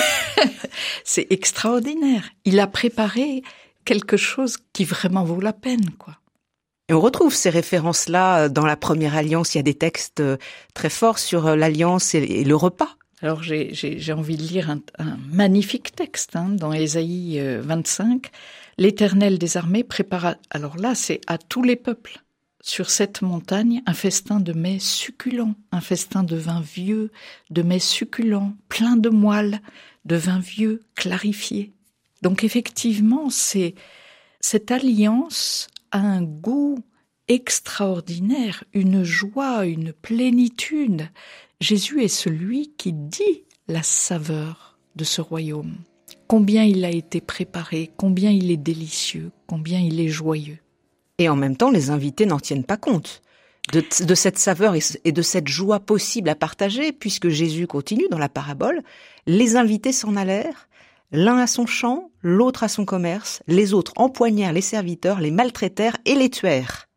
C'est 1.04 1.26
extraordinaire. 1.28 2.30
Il 2.46 2.58
a 2.58 2.66
préparé 2.66 3.42
quelque 3.84 4.16
chose 4.16 4.56
qui 4.72 4.86
vraiment 4.86 5.24
vaut 5.24 5.40
la 5.40 5.52
peine, 5.52 5.90
quoi. 5.98 6.14
Et 6.90 6.92
on 6.92 7.00
retrouve 7.00 7.32
ces 7.32 7.50
références-là 7.50 8.38
euh, 8.38 8.48
dans 8.48 8.66
la 8.66 8.76
première 8.76 9.14
alliance. 9.14 9.54
Il 9.54 9.58
y 9.58 9.60
a 9.60 9.62
des 9.62 9.74
textes 9.74 10.18
euh, 10.18 10.38
très 10.74 10.90
forts 10.90 11.20
sur 11.20 11.46
euh, 11.46 11.54
l'alliance 11.54 12.16
et 12.16 12.42
le 12.42 12.56
repas. 12.56 12.96
Alors 13.22 13.44
j'ai 13.44 14.12
envie 14.12 14.36
de 14.36 14.42
lire 14.42 14.70
un, 14.70 14.80
magnifique 15.30 15.94
texte 15.94 16.34
hein, 16.34 16.48
dans 16.48 16.72
Ésaïe 16.72 17.38
25. 17.60 18.30
L'Éternel 18.76 19.38
des 19.38 19.56
armées 19.56 19.84
prépara. 19.84 20.36
Alors 20.50 20.78
là, 20.78 20.96
c'est 20.96 21.20
à 21.28 21.38
tous 21.38 21.62
les 21.62 21.76
peuples 21.76 22.22
sur 22.62 22.90
cette 22.90 23.22
montagne 23.22 23.82
un 23.86 23.94
festin 23.94 24.40
de 24.40 24.52
mets 24.52 24.78
succulents, 24.80 25.54
un 25.70 25.82
festin 25.82 26.24
de 26.24 26.34
vin 26.34 26.62
vieux, 26.62 27.12
de 27.50 27.62
mets 27.62 27.78
succulents, 27.78 28.54
plein 28.68 28.96
de 28.96 29.10
moelle, 29.10 29.60
de 30.06 30.16
vin 30.16 30.40
vieux, 30.40 30.80
clarifié. 30.96 31.72
Donc 32.22 32.42
effectivement, 32.42 33.28
c'est 33.28 33.74
cette 34.40 34.70
alliance 34.70 35.68
un 35.92 36.22
goût 36.22 36.78
extraordinaire, 37.28 38.64
une 38.74 39.04
joie, 39.04 39.64
une 39.64 39.92
plénitude. 39.92 41.08
Jésus 41.60 42.02
est 42.02 42.08
celui 42.08 42.72
qui 42.76 42.92
dit 42.92 43.44
la 43.68 43.82
saveur 43.82 44.78
de 44.96 45.04
ce 45.04 45.20
royaume. 45.20 45.76
combien 46.26 46.64
il 46.64 46.84
a 46.84 46.90
été 46.90 47.20
préparé, 47.20 47.90
combien 47.96 48.30
il 48.30 48.50
est 48.50 48.56
délicieux, 48.56 49.30
combien 49.46 49.80
il 49.80 50.00
est 50.00 50.08
joyeux. 50.08 50.58
Et 51.18 51.28
en 51.28 51.36
même 51.36 51.56
temps, 51.56 51.70
les 51.70 51.90
invités 51.90 52.26
n'en 52.26 52.38
tiennent 52.38 52.64
pas 52.64 52.76
compte 52.76 53.22
de, 53.72 54.14
cette 54.14 54.38
saveur 54.38 54.74
et 55.04 55.12
de 55.12 55.22
cette 55.22 55.48
joie 55.48 55.80
possible 55.80 56.28
à 56.28 56.34
partager, 56.34 56.92
puisque 56.92 57.28
Jésus 57.28 57.66
continue 57.66 58.08
dans 58.10 58.18
la 58.18 58.28
parabole. 58.28 58.82
Les 59.26 59.56
invités 59.56 59.92
s'en 59.92 60.16
allèrent, 60.16 60.68
l'un 61.12 61.38
à 61.38 61.46
son 61.46 61.66
champ, 61.66 62.10
l'autre 62.22 62.62
à 62.62 62.68
son 62.68 62.84
commerce, 62.84 63.42
les 63.46 63.74
autres 63.74 63.92
empoignèrent 63.96 64.52
les 64.52 64.60
serviteurs, 64.60 65.20
les 65.20 65.30
maltraitèrent 65.30 65.98
et 66.04 66.14
les 66.14 66.30
tuèrent. 66.30 66.88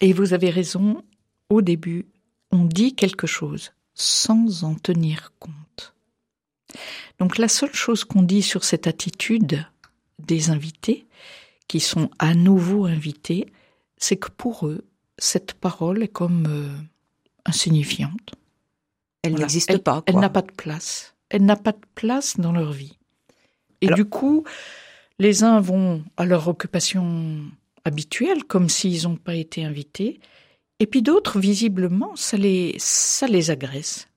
Et 0.00 0.12
vous 0.12 0.34
avez 0.34 0.50
raison, 0.50 1.02
au 1.48 1.62
début, 1.62 2.06
on 2.50 2.64
dit 2.64 2.94
quelque 2.94 3.26
chose 3.26 3.72
sans 3.94 4.64
en 4.64 4.74
tenir 4.74 5.32
compte. 5.38 5.94
Donc 7.18 7.38
la 7.38 7.48
seule 7.48 7.74
chose 7.74 8.04
qu'on 8.04 8.22
dit 8.22 8.42
sur 8.42 8.64
cette 8.64 8.86
attitude 8.86 9.64
des 10.18 10.50
invités, 10.50 11.06
qui 11.68 11.80
sont 11.80 12.10
à 12.18 12.34
nouveau 12.34 12.84
invités, 12.86 13.46
c'est 13.96 14.16
que 14.16 14.30
pour 14.30 14.66
eux, 14.66 14.84
cette 15.18 15.54
parole 15.54 16.02
est 16.02 16.08
comme 16.08 16.46
euh, 16.46 16.76
insignifiante. 17.44 18.34
Elle 19.22 19.34
n'existe 19.34 19.78
pas. 19.78 20.02
Elle 20.06 20.18
n'a 20.18 20.30
pas 20.30 20.42
de 20.42 20.52
place. 20.52 21.14
Elle 21.30 21.44
n'a 21.44 21.56
pas 21.56 21.72
de 21.72 21.86
place 21.94 22.38
dans 22.38 22.52
leur 22.52 22.72
vie. 22.72 22.98
Et 23.90 23.94
du 23.94 24.04
coup, 24.04 24.44
les 25.18 25.44
uns 25.44 25.60
vont 25.60 26.02
à 26.16 26.24
leur 26.24 26.48
occupation 26.48 27.38
habituelle, 27.84 28.44
comme 28.44 28.68
s'ils 28.68 29.04
n'ont 29.04 29.16
pas 29.16 29.34
été 29.34 29.64
invités, 29.64 30.20
et 30.78 30.86
puis 30.86 31.02
d'autres, 31.02 31.38
visiblement, 31.38 32.14
ça 32.16 32.36
les, 32.36 32.74
ça 32.78 33.26
les 33.26 33.50
agresse. 33.50 34.08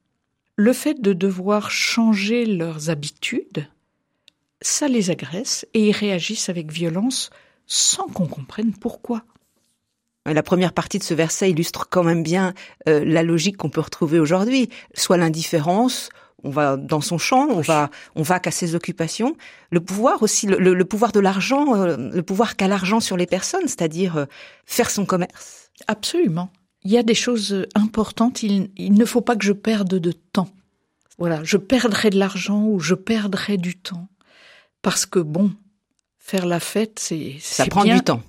Le 0.56 0.74
fait 0.74 1.02
de 1.02 1.14
devoir 1.14 1.72
changer 1.72 2.46
leurs 2.46 2.90
habitudes, 2.90 3.68
ça 4.62 4.90
les 4.90 5.10
agresse 5.10 5.66
et 5.74 5.88
ils 5.88 5.96
réagissent 5.96 6.50
avec 6.50 6.72
violence 6.72 7.30
sans 7.66 8.08
qu'on 8.08 8.28
comprenne 8.28 8.74
pourquoi. 8.74 9.24
La 10.26 10.44
première 10.44 10.74
partie 10.74 11.00
de 11.00 11.04
ce 11.04 11.14
verset 11.14 11.50
illustre 11.50 11.88
quand 11.90 12.04
même 12.04 12.24
bien 12.24 12.54
euh, 12.90 13.06
la 13.06 13.24
logique 13.24 13.56
qu'on 13.56 13.70
peut 13.70 13.80
retrouver 13.80 14.20
aujourd'hui, 14.20 14.70
soit 14.94 15.18
l'indifférence, 15.18 16.10
on 16.44 16.50
va 16.50 16.78
dans 16.78 17.02
son 17.02 17.18
champ, 17.18 17.48
on 17.50 17.62
va 17.62 17.90
on 18.16 18.24
va 18.24 18.40
qu'à 18.40 18.52
ses 18.52 18.76
occupations. 18.76 19.36
Le 19.72 19.80
pouvoir 19.80 20.22
aussi, 20.24 20.48
le, 20.48 20.84
pouvoir 20.86 21.12
de 21.12 21.20
l'argent, 21.20 21.76
euh, 21.76 21.98
le 21.98 22.24
pouvoir 22.24 22.56
qu'a 22.56 22.68
l'argent 22.68 23.00
sur 23.00 23.18
les 23.18 23.28
personnes, 23.28 23.68
c'est-à-dire 23.68 24.18
euh, 24.18 24.26
faire 24.66 24.90
son 24.90 25.06
commerce. 25.06 25.72
Absolument. 25.88 26.50
Il 26.84 26.92
y 26.92 26.98
a 26.98 27.04
des 27.04 27.16
choses 27.16 27.68
importantes. 27.76 28.44
Il, 28.44 28.72
il 28.78 28.94
ne 28.94 29.06
faut 29.06 29.22
pas 29.22 29.36
que 29.36 29.46
je 29.46 29.54
perde 29.54 30.00
de 30.00 30.12
temps. 30.12 30.50
Voilà, 31.18 31.44
je 31.44 31.58
perdrai 31.58 32.10
de 32.10 32.18
l'argent 32.18 32.64
ou 32.64 32.80
je 32.80 32.96
perdrai 32.96 33.58
du 33.58 33.78
temps 33.78 34.08
parce 34.82 35.06
que 35.06 35.20
bon, 35.20 35.52
faire 36.18 36.46
la 36.46 36.60
fête, 36.60 37.00
c'est 37.00 37.36
ça 37.42 37.66
prend 37.66 37.84
du 37.84 38.00
temps. 38.02 38.22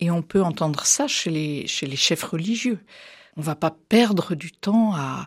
Et 0.00 0.10
on 0.10 0.22
peut 0.22 0.42
entendre 0.42 0.84
ça 0.84 1.06
chez 1.06 1.30
les, 1.30 1.66
chez 1.66 1.86
les 1.86 1.96
chefs 1.96 2.24
religieux. 2.24 2.80
On 3.36 3.40
va 3.40 3.54
pas 3.54 3.76
perdre 3.88 4.34
du 4.34 4.50
temps 4.50 4.94
à, 4.94 5.26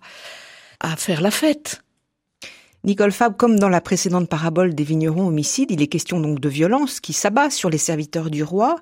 à 0.79 0.96
faire 0.96 1.22
la 1.22 1.32
fête. 1.32 1.84
Nicole 2.86 3.12
Fab, 3.12 3.36
comme 3.36 3.58
dans 3.58 3.70
la 3.70 3.82
précédente 3.82 4.30
parabole 4.30 4.75
des 4.75 4.84
vignerons 4.84 5.27
homicides, 5.27 5.72
il 5.72 5.82
est 5.82 5.88
question 5.88 6.20
donc 6.20 6.39
de 6.39 6.50
violence 6.50 7.00
qui 7.00 7.13
s'abat 7.13 7.50
sur 7.50 7.72
les 7.72 7.80
serviteurs 7.80 8.30
du 8.30 8.44
roi. 8.44 8.75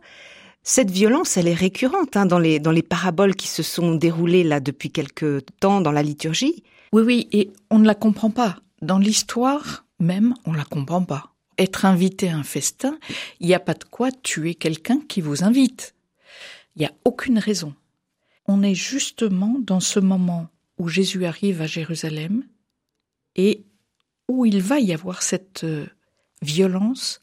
Cette 0.62 0.92
violence, 0.92 1.38
elle 1.38 1.48
est 1.48 1.54
récurrente 1.54 2.18
hein, 2.18 2.26
dans, 2.26 2.40
les, 2.40 2.60
dans 2.60 2.72
les 2.72 2.82
paraboles 2.82 3.36
qui 3.36 3.48
se 3.48 3.64
sont 3.64 3.96
déroulées 3.96 4.44
là 4.44 4.60
depuis 4.60 4.92
quelque 4.92 5.42
temps 5.62 5.80
dans 5.80 5.92
la 5.92 6.04
liturgie. 6.04 6.64
Oui, 6.92 7.04
oui, 7.04 7.28
et 7.32 7.52
on 7.70 7.80
ne 7.80 7.88
la 7.88 7.96
comprend 7.96 8.30
pas. 8.30 8.58
Dans 8.82 9.00
l'histoire 9.00 9.86
même, 10.00 10.34
on 10.46 10.52
la 10.52 10.66
comprend 10.66 11.04
pas 11.04 11.34
être 11.58 11.86
invité 11.86 12.30
à 12.30 12.38
un 12.38 12.44
festin, 12.44 12.98
il 13.40 13.48
n'y 13.48 13.54
a 13.54 13.60
pas 13.60 13.74
de 13.74 13.84
quoi 13.84 14.12
tuer 14.12 14.56
quelqu'un 14.56 15.00
qui 15.08 15.22
vous 15.22 15.44
invite. 15.44 15.96
Il 16.76 16.80
n'y 16.80 16.86
a 16.86 16.94
aucune 17.06 17.40
raison. 17.40 17.74
On 18.48 18.64
est 18.64 18.76
justement 18.76 19.58
dans 19.60 19.80
ce 19.80 20.00
moment 20.00 20.48
où 20.78 20.88
Jésus 20.88 21.26
arrive 21.26 21.62
à 21.62 21.68
Jérusalem 21.68 22.44
et 23.36 23.64
où 24.30 24.46
il 24.46 24.62
va 24.62 24.80
y 24.80 24.94
avoir 24.94 25.22
cette 25.22 25.64
euh, 25.64 25.86
violence 26.42 27.22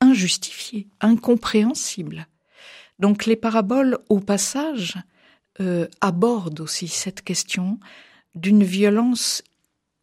injustifiée, 0.00 0.88
incompréhensible. 1.00 2.26
Donc 2.98 3.26
les 3.26 3.36
paraboles, 3.36 3.98
au 4.08 4.20
passage, 4.20 4.96
euh, 5.60 5.86
abordent 6.00 6.60
aussi 6.60 6.88
cette 6.88 7.22
question 7.22 7.78
d'une 8.34 8.64
violence 8.64 9.42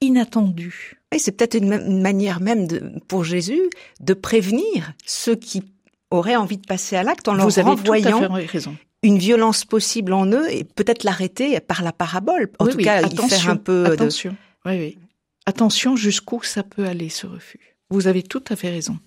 inattendue. 0.01 0.99
Et 1.11 1.19
c'est 1.19 1.31
peut-être 1.31 1.55
une, 1.55 2.01
manière 2.01 2.39
même 2.39 2.67
de, 2.67 2.91
pour 3.07 3.23
Jésus 3.23 3.69
de 3.99 4.13
prévenir 4.13 4.93
ceux 5.05 5.35
qui 5.35 5.63
auraient 6.11 6.35
envie 6.35 6.57
de 6.57 6.65
passer 6.65 6.95
à 6.95 7.03
l'acte 7.03 7.27
en 7.27 7.33
leur 7.33 7.53
renvoyant 7.53 8.29
une 9.01 9.17
violence 9.17 9.65
possible 9.65 10.13
en 10.13 10.25
eux 10.27 10.51
et 10.51 10.63
peut-être 10.63 11.03
l'arrêter 11.03 11.59
par 11.59 11.83
la 11.83 11.93
parabole. 11.93 12.51
En 12.59 12.67
tout 12.67 12.77
cas, 12.77 12.97
attention, 12.97 13.25
y 13.25 13.29
faire 13.29 13.49
un 13.49 13.55
peu 13.57 13.85
attention. 13.85 14.35
Oui, 14.65 14.77
oui. 14.77 14.97
Attention 15.49 15.95
jusqu'où 15.95 16.43
ça 16.43 16.61
peut 16.61 16.85
aller 16.85 17.09
ce 17.09 17.25
refus. 17.25 17.75
Vous 17.89 18.05
avez 18.05 18.21
tout 18.21 18.43
à 18.49 18.55
fait 18.55 18.69
raison. 18.69 18.99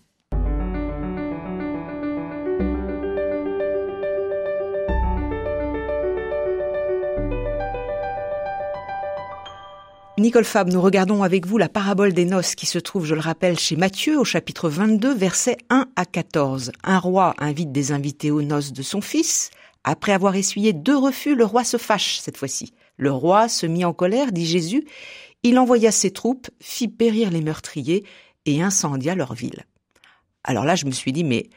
Nicole 10.18 10.42
Fab, 10.44 10.68
nous 10.68 10.80
regardons 10.80 11.22
avec 11.22 11.46
vous 11.46 11.58
la 11.58 11.68
parabole 11.68 12.12
des 12.12 12.24
noces 12.24 12.56
qui 12.56 12.66
se 12.66 12.80
trouve, 12.80 13.04
je 13.04 13.14
le 13.14 13.20
rappelle, 13.20 13.56
chez 13.56 13.76
Matthieu 13.76 14.18
au 14.18 14.24
chapitre 14.24 14.68
22, 14.68 15.14
versets 15.14 15.58
1 15.70 15.86
à 15.94 16.04
14. 16.04 16.72
Un 16.82 16.98
roi 16.98 17.34
invite 17.38 17.70
des 17.70 17.92
invités 17.92 18.32
aux 18.32 18.42
noces 18.42 18.72
de 18.72 18.82
son 18.82 19.00
fils. 19.00 19.50
Après 19.84 20.10
avoir 20.10 20.34
essuyé 20.34 20.72
deux 20.72 20.96
refus, 20.96 21.36
le 21.36 21.44
roi 21.44 21.62
se 21.62 21.76
fâche 21.76 22.18
cette 22.18 22.36
fois-ci. 22.36 22.72
Le 22.96 23.12
roi 23.12 23.48
se 23.48 23.66
mit 23.66 23.84
en 23.84 23.92
colère, 23.92 24.32
dit 24.32 24.46
Jésus. 24.46 24.84
Il 25.42 25.58
envoya 25.58 25.90
ses 25.90 26.10
troupes, 26.10 26.48
fit 26.60 26.88
périr 26.88 27.30
les 27.30 27.40
meurtriers 27.40 28.04
et 28.46 28.62
incendia 28.62 29.14
leur 29.14 29.34
ville. 29.34 29.64
Alors 30.44 30.64
là, 30.64 30.74
je 30.74 30.86
me 30.86 30.90
suis 30.90 31.12
dit, 31.12 31.24
mais 31.24 31.48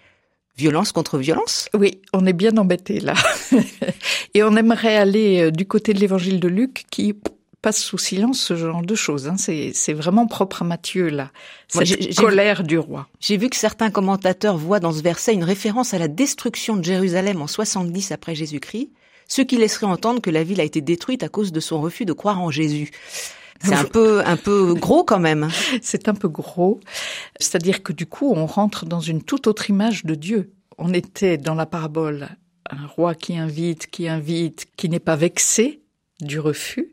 violence 0.58 0.92
contre 0.92 1.18
violence? 1.18 1.70
Oui, 1.74 2.02
on 2.14 2.26
est 2.26 2.34
bien 2.34 2.58
embêté 2.58 3.00
là. 3.00 3.14
et 4.34 4.44
on 4.44 4.56
aimerait 4.56 4.96
aller 4.96 5.42
euh, 5.42 5.52
du 5.52 5.66
côté 5.66 5.94
de 5.94 6.00
l'évangile 6.00 6.40
de 6.40 6.48
Luc 6.48 6.86
qui 6.90 7.16
passe 7.62 7.82
sous 7.82 7.98
silence 7.98 8.40
ce 8.40 8.56
genre 8.56 8.84
de 8.84 8.96
choses. 8.96 9.28
Hein. 9.28 9.38
C'est 9.38 9.94
vraiment 9.94 10.28
propre 10.28 10.62
à 10.62 10.66
Matthieu, 10.66 11.10
là. 11.10 11.32
Cette 11.68 12.16
colère 12.16 12.64
du 12.64 12.78
roi. 12.78 13.08
J'ai 13.20 13.38
vu 13.38 13.50
que 13.50 13.56
certains 13.56 13.90
commentateurs 13.90 14.56
voient 14.56 14.80
dans 14.80 14.92
ce 14.92 15.02
verset 15.02 15.34
une 15.34 15.44
référence 15.44 15.96
à 15.96 15.98
la 15.98 16.08
destruction 16.08 16.76
de 16.76 16.84
Jérusalem 16.84 17.42
en 17.42 17.48
70 17.48 18.12
après 18.12 18.36
Jésus-Christ, 18.36 18.92
ce 19.28 19.42
qui 19.42 19.58
laisserait 19.58 19.88
entendre 19.88 20.22
que 20.22 20.30
la 20.30 20.44
ville 20.44 20.62
a 20.62 20.64
été 20.64 20.82
détruite 20.82 21.24
à 21.24 21.28
cause 21.28 21.52
de 21.52 21.60
son 21.60 21.82
refus 21.82 22.06
de 22.06 22.14
croire 22.14 22.40
en 22.40 22.52
Jésus. 22.52 22.92
C'est 23.62 23.74
un 23.74 23.86
peu, 23.86 24.22
un 24.26 24.38
peu 24.38 24.74
gros 24.74 25.04
quand 25.04 25.20
même. 25.20 25.50
C'est 25.82 26.08
un 26.08 26.14
peu 26.14 26.28
gros. 26.28 26.80
C'est-à-dire 27.40 27.84
que 27.84 27.94
du 27.94 28.06
coup, 28.06 28.32
on 28.36 28.46
rentre 28.46 28.86
dans 28.86 29.00
une 29.00 29.24
toute 29.24 29.48
autre 29.48 29.70
image 29.70 30.06
de 30.06 30.16
Dieu. 30.16 30.54
On 30.78 30.94
était 30.94 31.38
dans 31.38 31.56
la 31.56 31.66
parabole 31.66 32.30
un 32.70 32.88
roi 32.88 33.16
qui 33.16 33.38
invite, 33.38 33.88
qui 33.88 34.08
invite, 34.08 34.68
qui 34.76 34.90
n'est 34.90 35.00
pas 35.00 35.16
vexé 35.16 35.82
du 36.20 36.40
refus. 36.40 36.92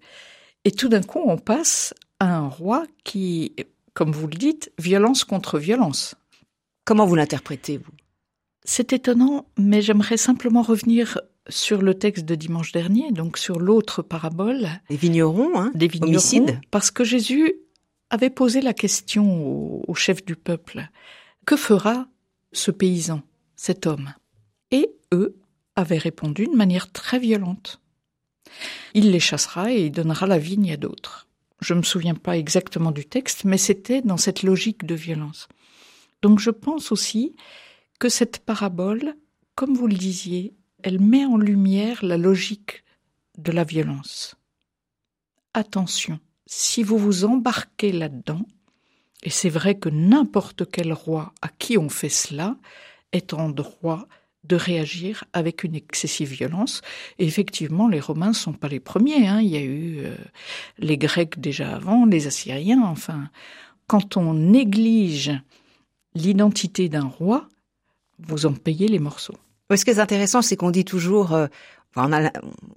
Et 0.64 0.71
tout 0.71 0.88
d'un 0.88 1.02
coup, 1.02 1.21
on 1.25 1.38
passe 1.38 1.95
à 2.21 2.37
un 2.37 2.49
roi 2.49 2.85
qui, 3.04 3.54
comme 3.95 4.12
vous 4.12 4.26
le 4.26 4.37
dites, 4.37 4.71
violence 4.78 5.25
contre 5.25 5.59
violence. 5.59 6.14
Comment 6.85 7.07
vous 7.07 7.14
l'interprétez, 7.14 7.78
vous? 7.78 7.92
C'est 8.64 8.92
étonnant, 8.92 9.47
mais 9.57 9.83
j'aimerais 9.83 10.16
simplement 10.16 10.62
revenir 10.62 11.21
sur 11.49 11.83
le 11.83 11.95
texte 11.95 12.25
de 12.25 12.35
dimanche 12.35 12.73
dernier, 12.73 13.11
donc 13.13 13.39
sur 13.39 13.59
l'autre 13.59 14.03
parabole. 14.03 14.69
Des 14.89 14.97
vignerons, 14.97 15.59
hein 15.59 15.73
Des 15.75 15.89
vignerons, 15.89 16.13
homicides. 16.13 16.61
Parce 16.71 16.91
que 16.91 17.05
Jésus 17.05 17.55
avait 18.11 18.31
posé 18.31 18.61
la 18.61 18.75
question 18.75 19.47
au, 19.47 19.83
au 19.87 19.95
chef 19.95 20.25
du 20.25 20.37
peuple. 20.37 20.89
Que 21.47 21.57
fera 21.57 22.07
ce 22.53 22.71
paysan, 22.71 23.23
cet 23.57 23.87
homme? 23.87 24.15
Et 24.71 24.91
eux 25.13 25.37
avaient 25.77 25.99
répondu 25.99 26.47
de 26.47 26.55
manière 26.57 26.93
très 26.93 27.19
violente. 27.19 27.81
Il 28.95 29.11
les 29.11 29.21
chassera 29.21 29.73
et 29.73 29.87
il 29.87 29.93
donnera 29.93 30.27
la 30.27 30.39
vigne 30.39 30.73
à 30.73 30.77
d'autres. 30.77 31.27
Je 31.61 31.75
ne 31.75 31.79
me 31.79 31.85
souviens 31.85 32.15
pas 32.15 32.37
exactement 32.37 32.91
du 32.91 33.05
texte, 33.05 33.45
mais 33.45 33.59
c'était 33.59 34.03
dans 34.03 34.17
cette 34.17 34.43
logique 34.43 34.85
de 34.85 34.95
violence. 34.95 35.49
Donc 36.21 36.39
je 36.39 36.51
pense 36.51 36.93
aussi 36.93 37.35
que 37.99 38.09
cette 38.09 38.39
parabole, 38.39 39.15
comme 39.55 39.75
vous 39.75 39.87
le 39.87 39.95
disiez, 39.95 40.55
elle 40.83 41.01
met 41.01 41.25
en 41.25 41.37
lumière 41.37 42.05
la 42.05 42.17
logique 42.17 42.85
de 43.39 43.53
la 43.53 43.65
violence. 43.65 44.37
Attention, 45.55 46.19
si 46.47 46.83
vous 46.83 46.99
vous 46.99 47.25
embarquez 47.25 47.93
là-dedans, 47.93 48.47
et 49.23 49.31
c'est 49.31 49.49
vrai 49.49 49.77
que 49.77 49.89
n'importe 49.89 50.71
quel 50.71 50.93
roi 50.93 51.33
à 51.43 51.49
qui 51.49 51.79
on 51.79 51.89
fait 51.89 52.09
cela 52.09 52.57
est 53.12 53.33
en 53.33 53.49
droit 53.49 54.07
de 54.45 54.57
réagir 54.57 55.25
avec 55.33 55.62
une 55.62 55.77
excessive 55.77 56.33
violence. 56.33 56.83
Effectivement, 57.19 57.89
les 57.89 58.01
Romains 58.01 58.29
ne 58.29 58.33
sont 58.33 58.53
pas 58.53 58.69
les 58.69 58.81
premiers. 58.81 59.29
Hein. 59.29 59.41
Il 59.41 59.49
y 59.49 59.57
a 59.57 59.62
eu 59.62 59.99
euh, 60.01 60.17
les 60.79 60.99
Grecs 60.99 61.39
déjà 61.39 61.77
avant, 61.77 62.07
les 62.07 62.27
Assyriens. 62.27 62.83
Enfin, 62.83 63.31
quand 63.87 64.17
on 64.17 64.35
néglige 64.35 65.33
l'identité 66.15 66.89
d'un 66.89 67.05
roi, 67.07 67.49
vous 68.19 68.47
en 68.47 68.53
payez 68.53 68.89
les 68.89 68.99
morceaux. 68.99 69.37
Ce 69.76 69.85
qui 69.85 69.91
est 69.91 69.99
intéressant, 69.99 70.43
c'est 70.43 70.57
qu'on 70.57 70.71
dit 70.71 70.85
toujours, 70.85 71.33
euh, 71.33 71.47
on, 71.97 72.12
a, 72.12 72.31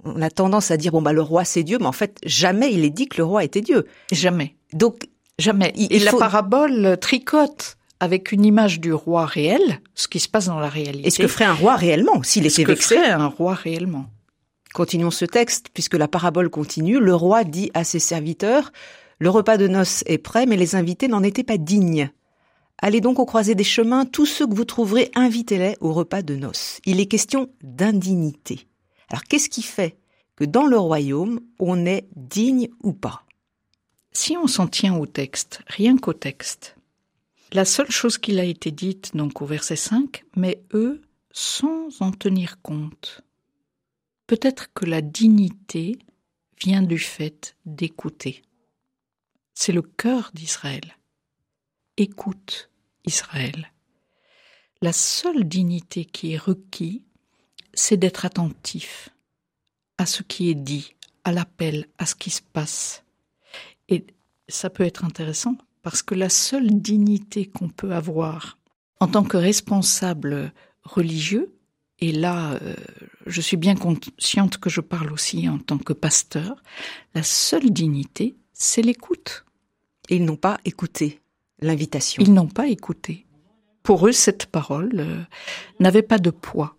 on 0.04 0.22
a 0.22 0.30
tendance 0.30 0.70
à 0.70 0.76
dire 0.76 0.92
bon 0.92 1.02
bah 1.02 1.12
le 1.12 1.22
roi 1.22 1.44
c'est 1.44 1.62
Dieu, 1.62 1.78
mais 1.78 1.86
en 1.86 1.92
fait 1.92 2.18
jamais 2.24 2.72
il 2.72 2.84
est 2.84 2.90
dit 2.90 3.06
que 3.06 3.18
le 3.18 3.24
roi 3.24 3.44
était 3.44 3.60
Dieu. 3.60 3.86
Jamais. 4.12 4.54
Donc 4.72 5.08
jamais. 5.38 5.72
Et 5.76 5.98
la 5.98 6.12
parabole 6.12 6.96
tricote 7.00 7.76
avec 8.00 8.32
une 8.32 8.44
image 8.44 8.80
du 8.80 8.92
roi 8.92 9.24
réel, 9.26 9.80
ce 9.94 10.08
qui 10.08 10.20
se 10.20 10.28
passe 10.28 10.46
dans 10.46 10.58
la 10.58 10.68
réalité. 10.68 11.08
Et 11.08 11.10
ce 11.10 11.18
que 11.18 11.28
ferait 11.28 11.44
un 11.44 11.54
roi 11.54 11.76
réellement 11.76 12.22
s'il 12.22 12.46
était 12.46 12.64
que 12.64 12.74
ferait 12.74 13.10
un 13.10 13.26
roi 13.26 13.54
réellement? 13.54 14.06
Continuons 14.74 15.10
ce 15.10 15.24
texte, 15.24 15.68
puisque 15.72 15.94
la 15.94 16.08
parabole 16.08 16.50
continue. 16.50 17.00
Le 17.00 17.14
roi 17.14 17.44
dit 17.44 17.70
à 17.72 17.82
ses 17.82 17.98
serviteurs, 17.98 18.72
le 19.18 19.30
repas 19.30 19.56
de 19.56 19.68
noces 19.68 20.04
est 20.06 20.18
prêt, 20.18 20.44
mais 20.44 20.56
les 20.56 20.74
invités 20.74 21.08
n'en 21.08 21.22
étaient 21.22 21.42
pas 21.42 21.56
dignes. 21.56 22.10
Allez 22.78 23.00
donc 23.00 23.18
au 23.18 23.24
croisé 23.24 23.54
des 23.54 23.64
chemins, 23.64 24.04
tous 24.04 24.26
ceux 24.26 24.46
que 24.46 24.54
vous 24.54 24.64
trouverez, 24.64 25.10
invitez-les 25.14 25.76
au 25.80 25.92
repas 25.92 26.22
de 26.22 26.36
noces. 26.36 26.80
Il 26.84 27.00
est 27.00 27.06
question 27.06 27.48
d'indignité. 27.62 28.66
Alors 29.08 29.24
qu'est-ce 29.24 29.48
qui 29.48 29.62
fait 29.62 29.96
que 30.36 30.44
dans 30.44 30.66
le 30.66 30.78
royaume, 30.78 31.40
on 31.58 31.86
est 31.86 32.06
digne 32.14 32.68
ou 32.82 32.92
pas? 32.92 33.24
Si 34.12 34.36
on 34.36 34.46
s'en 34.46 34.66
tient 34.66 34.96
au 34.96 35.06
texte, 35.06 35.60
rien 35.66 35.96
qu'au 35.96 36.12
texte, 36.12 36.76
la 37.52 37.64
seule 37.64 37.90
chose 37.90 38.18
qu'il 38.18 38.38
a 38.40 38.44
été 38.44 38.70
dite 38.70 39.16
donc 39.16 39.40
au 39.40 39.46
verset 39.46 39.76
5, 39.76 40.24
mais 40.36 40.62
eux, 40.74 41.02
sans 41.30 42.00
en 42.00 42.10
tenir 42.10 42.60
compte. 42.60 43.22
Peut-être 44.26 44.72
que 44.74 44.84
la 44.84 45.00
dignité 45.00 45.98
vient 46.62 46.82
du 46.82 46.98
fait 46.98 47.56
d'écouter. 47.64 48.42
C'est 49.54 49.72
le 49.72 49.82
cœur 49.82 50.30
d'Israël. 50.34 50.96
Écoute 51.98 52.68
Israël. 53.06 53.72
La 54.82 54.92
seule 54.92 55.44
dignité 55.44 56.04
qui 56.04 56.34
est 56.34 56.36
requise, 56.36 57.00
c'est 57.72 57.96
d'être 57.96 58.26
attentif 58.26 59.08
à 59.96 60.04
ce 60.04 60.22
qui 60.22 60.50
est 60.50 60.54
dit, 60.54 60.94
à 61.24 61.32
l'appel, 61.32 61.86
à 61.96 62.04
ce 62.04 62.14
qui 62.14 62.28
se 62.28 62.42
passe. 62.42 63.02
Et 63.88 64.04
ça 64.46 64.68
peut 64.68 64.84
être 64.84 65.06
intéressant 65.06 65.56
parce 65.80 66.02
que 66.02 66.14
la 66.14 66.28
seule 66.28 66.82
dignité 66.82 67.46
qu'on 67.46 67.70
peut 67.70 67.92
avoir 67.92 68.58
en 69.00 69.08
tant 69.08 69.24
que 69.24 69.38
responsable 69.38 70.52
religieux, 70.82 71.56
et 72.00 72.12
là, 72.12 72.58
euh, 72.60 72.76
je 73.24 73.40
suis 73.40 73.56
bien 73.56 73.74
consciente 73.74 74.58
que 74.58 74.68
je 74.68 74.82
parle 74.82 75.12
aussi 75.12 75.48
en 75.48 75.58
tant 75.58 75.78
que 75.78 75.94
pasteur, 75.94 76.62
la 77.14 77.22
seule 77.22 77.70
dignité, 77.70 78.36
c'est 78.52 78.82
l'écoute. 78.82 79.46
Et 80.10 80.16
ils 80.16 80.24
n'ont 80.26 80.36
pas 80.36 80.58
écouté 80.66 81.22
l'invitation. 81.60 82.22
Ils 82.22 82.32
n'ont 82.32 82.48
pas 82.48 82.68
écouté. 82.68 83.26
Pour 83.82 84.06
eux, 84.08 84.12
cette 84.12 84.46
parole 84.46 84.92
euh, 84.96 85.22
n'avait 85.80 86.02
pas 86.02 86.18
de 86.18 86.30
poids. 86.30 86.76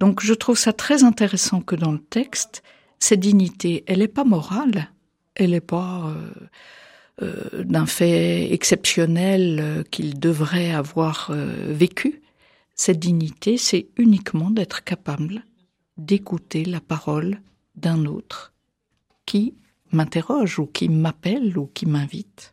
Donc 0.00 0.22
je 0.22 0.34
trouve 0.34 0.58
ça 0.58 0.72
très 0.72 1.04
intéressant 1.04 1.60
que 1.60 1.76
dans 1.76 1.92
le 1.92 1.98
texte, 1.98 2.62
cette 2.98 3.20
dignité, 3.20 3.84
elle 3.86 3.98
n'est 3.98 4.08
pas 4.08 4.24
morale, 4.24 4.90
elle 5.34 5.50
n'est 5.50 5.60
pas 5.60 6.08
euh, 6.08 7.22
euh, 7.22 7.64
d'un 7.64 7.86
fait 7.86 8.52
exceptionnel 8.52 9.84
qu'il 9.90 10.18
devrait 10.18 10.72
avoir 10.72 11.32
vécu. 11.32 12.22
Cette 12.74 12.98
dignité, 12.98 13.58
c'est 13.58 13.88
uniquement 13.96 14.50
d'être 14.50 14.82
capable 14.82 15.44
d'écouter 15.96 16.64
la 16.64 16.80
parole 16.80 17.40
d'un 17.74 18.06
autre 18.06 18.52
qui 19.26 19.54
m'interroge 19.92 20.58
ou 20.58 20.66
qui 20.66 20.88
m'appelle 20.88 21.56
ou 21.58 21.66
qui 21.66 21.86
m'invite. 21.86 22.51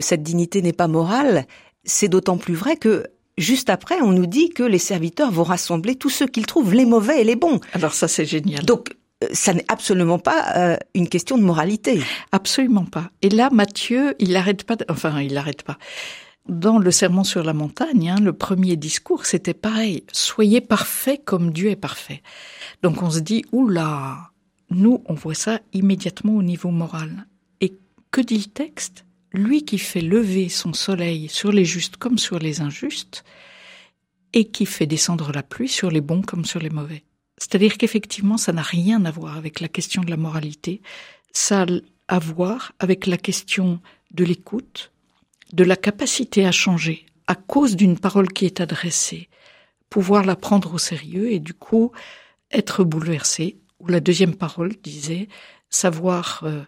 Cette 0.00 0.22
dignité 0.22 0.62
n'est 0.62 0.72
pas 0.72 0.88
morale, 0.88 1.46
c'est 1.84 2.08
d'autant 2.08 2.36
plus 2.36 2.54
vrai 2.54 2.76
que 2.76 3.06
juste 3.38 3.70
après, 3.70 4.00
on 4.02 4.12
nous 4.12 4.26
dit 4.26 4.50
que 4.50 4.62
les 4.62 4.78
serviteurs 4.78 5.30
vont 5.30 5.44
rassembler 5.44 5.94
tous 5.94 6.10
ceux 6.10 6.26
qu'ils 6.26 6.46
trouvent, 6.46 6.74
les 6.74 6.84
mauvais 6.86 7.20
et 7.20 7.24
les 7.24 7.36
bons. 7.36 7.60
Alors 7.72 7.92
ça, 7.92 8.08
c'est 8.08 8.24
génial. 8.24 8.64
Donc, 8.64 8.90
euh, 9.22 9.28
ça 9.32 9.54
n'est 9.54 9.64
absolument 9.68 10.18
pas 10.18 10.56
euh, 10.56 10.76
une 10.94 11.08
question 11.08 11.38
de 11.38 11.42
moralité. 11.42 12.00
Absolument 12.32 12.84
pas. 12.84 13.10
Et 13.22 13.28
là, 13.28 13.50
Matthieu, 13.50 14.14
il 14.18 14.32
n'arrête 14.32 14.64
pas, 14.64 14.76
enfin, 14.88 15.20
il 15.20 15.34
n'arrête 15.34 15.62
pas. 15.62 15.78
Dans 16.48 16.78
le 16.78 16.90
sermon 16.90 17.22
sur 17.22 17.44
la 17.44 17.52
montagne, 17.52 18.10
hein, 18.10 18.20
le 18.20 18.32
premier 18.32 18.76
discours, 18.76 19.26
c'était 19.26 19.54
pareil. 19.54 20.04
Soyez 20.10 20.60
parfaits 20.60 21.22
comme 21.24 21.52
Dieu 21.52 21.70
est 21.70 21.76
parfait. 21.76 22.22
Donc 22.82 23.02
on 23.02 23.10
se 23.10 23.20
dit, 23.20 23.44
oula, 23.52 24.30
nous, 24.70 25.02
on 25.06 25.14
voit 25.14 25.34
ça 25.34 25.60
immédiatement 25.72 26.34
au 26.36 26.42
niveau 26.42 26.70
moral. 26.70 27.26
Et 27.60 27.74
que 28.10 28.20
dit 28.20 28.38
le 28.38 28.50
texte? 28.50 29.04
Lui 29.32 29.64
qui 29.64 29.78
fait 29.78 30.00
lever 30.00 30.48
son 30.48 30.72
soleil 30.72 31.28
sur 31.28 31.52
les 31.52 31.64
justes 31.64 31.96
comme 31.96 32.18
sur 32.18 32.38
les 32.38 32.60
injustes, 32.60 33.24
et 34.32 34.46
qui 34.46 34.66
fait 34.66 34.86
descendre 34.86 35.32
la 35.32 35.42
pluie 35.42 35.68
sur 35.68 35.90
les 35.90 36.00
bons 36.00 36.22
comme 36.22 36.44
sur 36.44 36.60
les 36.60 36.70
mauvais. 36.70 37.02
C'est-à-dire 37.36 37.78
qu'effectivement, 37.78 38.36
ça 38.36 38.52
n'a 38.52 38.62
rien 38.62 39.04
à 39.04 39.10
voir 39.10 39.36
avec 39.36 39.60
la 39.60 39.68
question 39.68 40.02
de 40.02 40.10
la 40.10 40.16
moralité, 40.16 40.82
ça 41.32 41.62
a 41.62 41.66
à 42.08 42.18
voir 42.18 42.72
avec 42.80 43.06
la 43.06 43.16
question 43.16 43.80
de 44.10 44.24
l'écoute, 44.24 44.90
de 45.52 45.62
la 45.62 45.76
capacité 45.76 46.44
à 46.44 46.50
changer 46.50 47.06
à 47.28 47.36
cause 47.36 47.76
d'une 47.76 47.96
parole 47.96 48.32
qui 48.32 48.46
est 48.46 48.60
adressée, 48.60 49.28
pouvoir 49.88 50.24
la 50.24 50.34
prendre 50.34 50.74
au 50.74 50.78
sérieux 50.78 51.30
et 51.30 51.38
du 51.38 51.54
coup 51.54 51.92
être 52.50 52.82
bouleversé 52.82 53.58
où 53.78 53.86
la 53.86 54.00
deuxième 54.00 54.34
parole 54.34 54.74
disait 54.82 55.28
savoir 55.68 56.40
euh, 56.42 56.64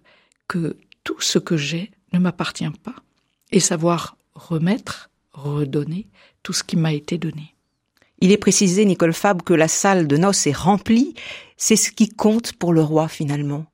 que 0.46 0.76
tout 1.02 1.20
ce 1.20 1.40
que 1.40 1.56
j'ai 1.56 1.90
ne 2.12 2.18
m'appartient 2.18 2.70
pas 2.82 2.94
et 3.50 3.60
savoir 3.60 4.16
remettre, 4.34 5.10
redonner 5.32 6.08
tout 6.42 6.52
ce 6.52 6.64
qui 6.64 6.76
m'a 6.76 6.92
été 6.92 7.18
donné. 7.18 7.54
Il 8.20 8.30
est 8.30 8.38
précisé, 8.38 8.84
Nicole 8.84 9.12
Fab, 9.12 9.42
que 9.42 9.54
la 9.54 9.68
salle 9.68 10.06
de 10.06 10.16
noces 10.16 10.46
est 10.46 10.56
remplie. 10.56 11.14
C'est 11.56 11.76
ce 11.76 11.90
qui 11.90 12.08
compte 12.08 12.52
pour 12.52 12.72
le 12.72 12.82
roi 12.82 13.08
finalement. 13.08 13.66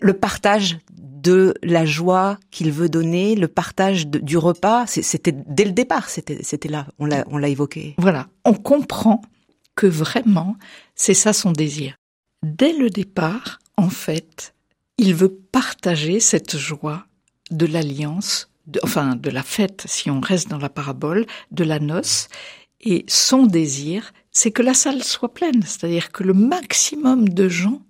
Le 0.00 0.14
partage 0.14 0.78
de 0.92 1.54
la 1.62 1.84
joie 1.84 2.38
qu'il 2.50 2.72
veut 2.72 2.88
donner, 2.88 3.34
le 3.34 3.48
partage 3.48 4.06
du 4.06 4.38
repas, 4.38 4.86
c'était 4.86 5.32
dès 5.32 5.64
le 5.64 5.72
départ, 5.72 6.08
c'était 6.08 6.68
là, 6.68 6.86
on 6.98 7.06
l'a 7.06 7.48
évoqué. 7.48 7.94
Voilà, 7.98 8.28
on 8.46 8.54
comprend 8.54 9.20
que 9.74 9.86
vraiment, 9.86 10.56
c'est 10.94 11.14
ça 11.14 11.34
son 11.34 11.52
désir. 11.52 11.96
Dès 12.42 12.72
le 12.72 12.88
départ, 12.88 13.58
en 13.76 13.90
fait, 13.90 14.54
il 14.96 15.14
veut 15.14 15.38
partager 15.52 16.20
cette 16.20 16.56
joie 16.56 17.06
de 17.50 17.66
l'alliance, 17.66 18.50
enfin 18.82 19.16
de 19.16 19.30
la 19.30 19.42
fête, 19.42 19.84
si 19.86 20.10
on 20.10 20.20
reste 20.20 20.48
dans 20.48 20.58
la 20.58 20.68
parabole, 20.68 21.26
de 21.50 21.64
la 21.64 21.78
noce, 21.78 22.28
et 22.80 23.04
son 23.08 23.46
désir, 23.46 24.12
c'est 24.30 24.52
que 24.52 24.62
la 24.62 24.74
salle 24.74 25.02
soit 25.02 25.34
pleine, 25.34 25.62
c'est-à-dire 25.62 26.12
que 26.12 26.22
le 26.22 26.34
maximum 26.34 27.28
de 27.28 27.48
gens 27.48 27.82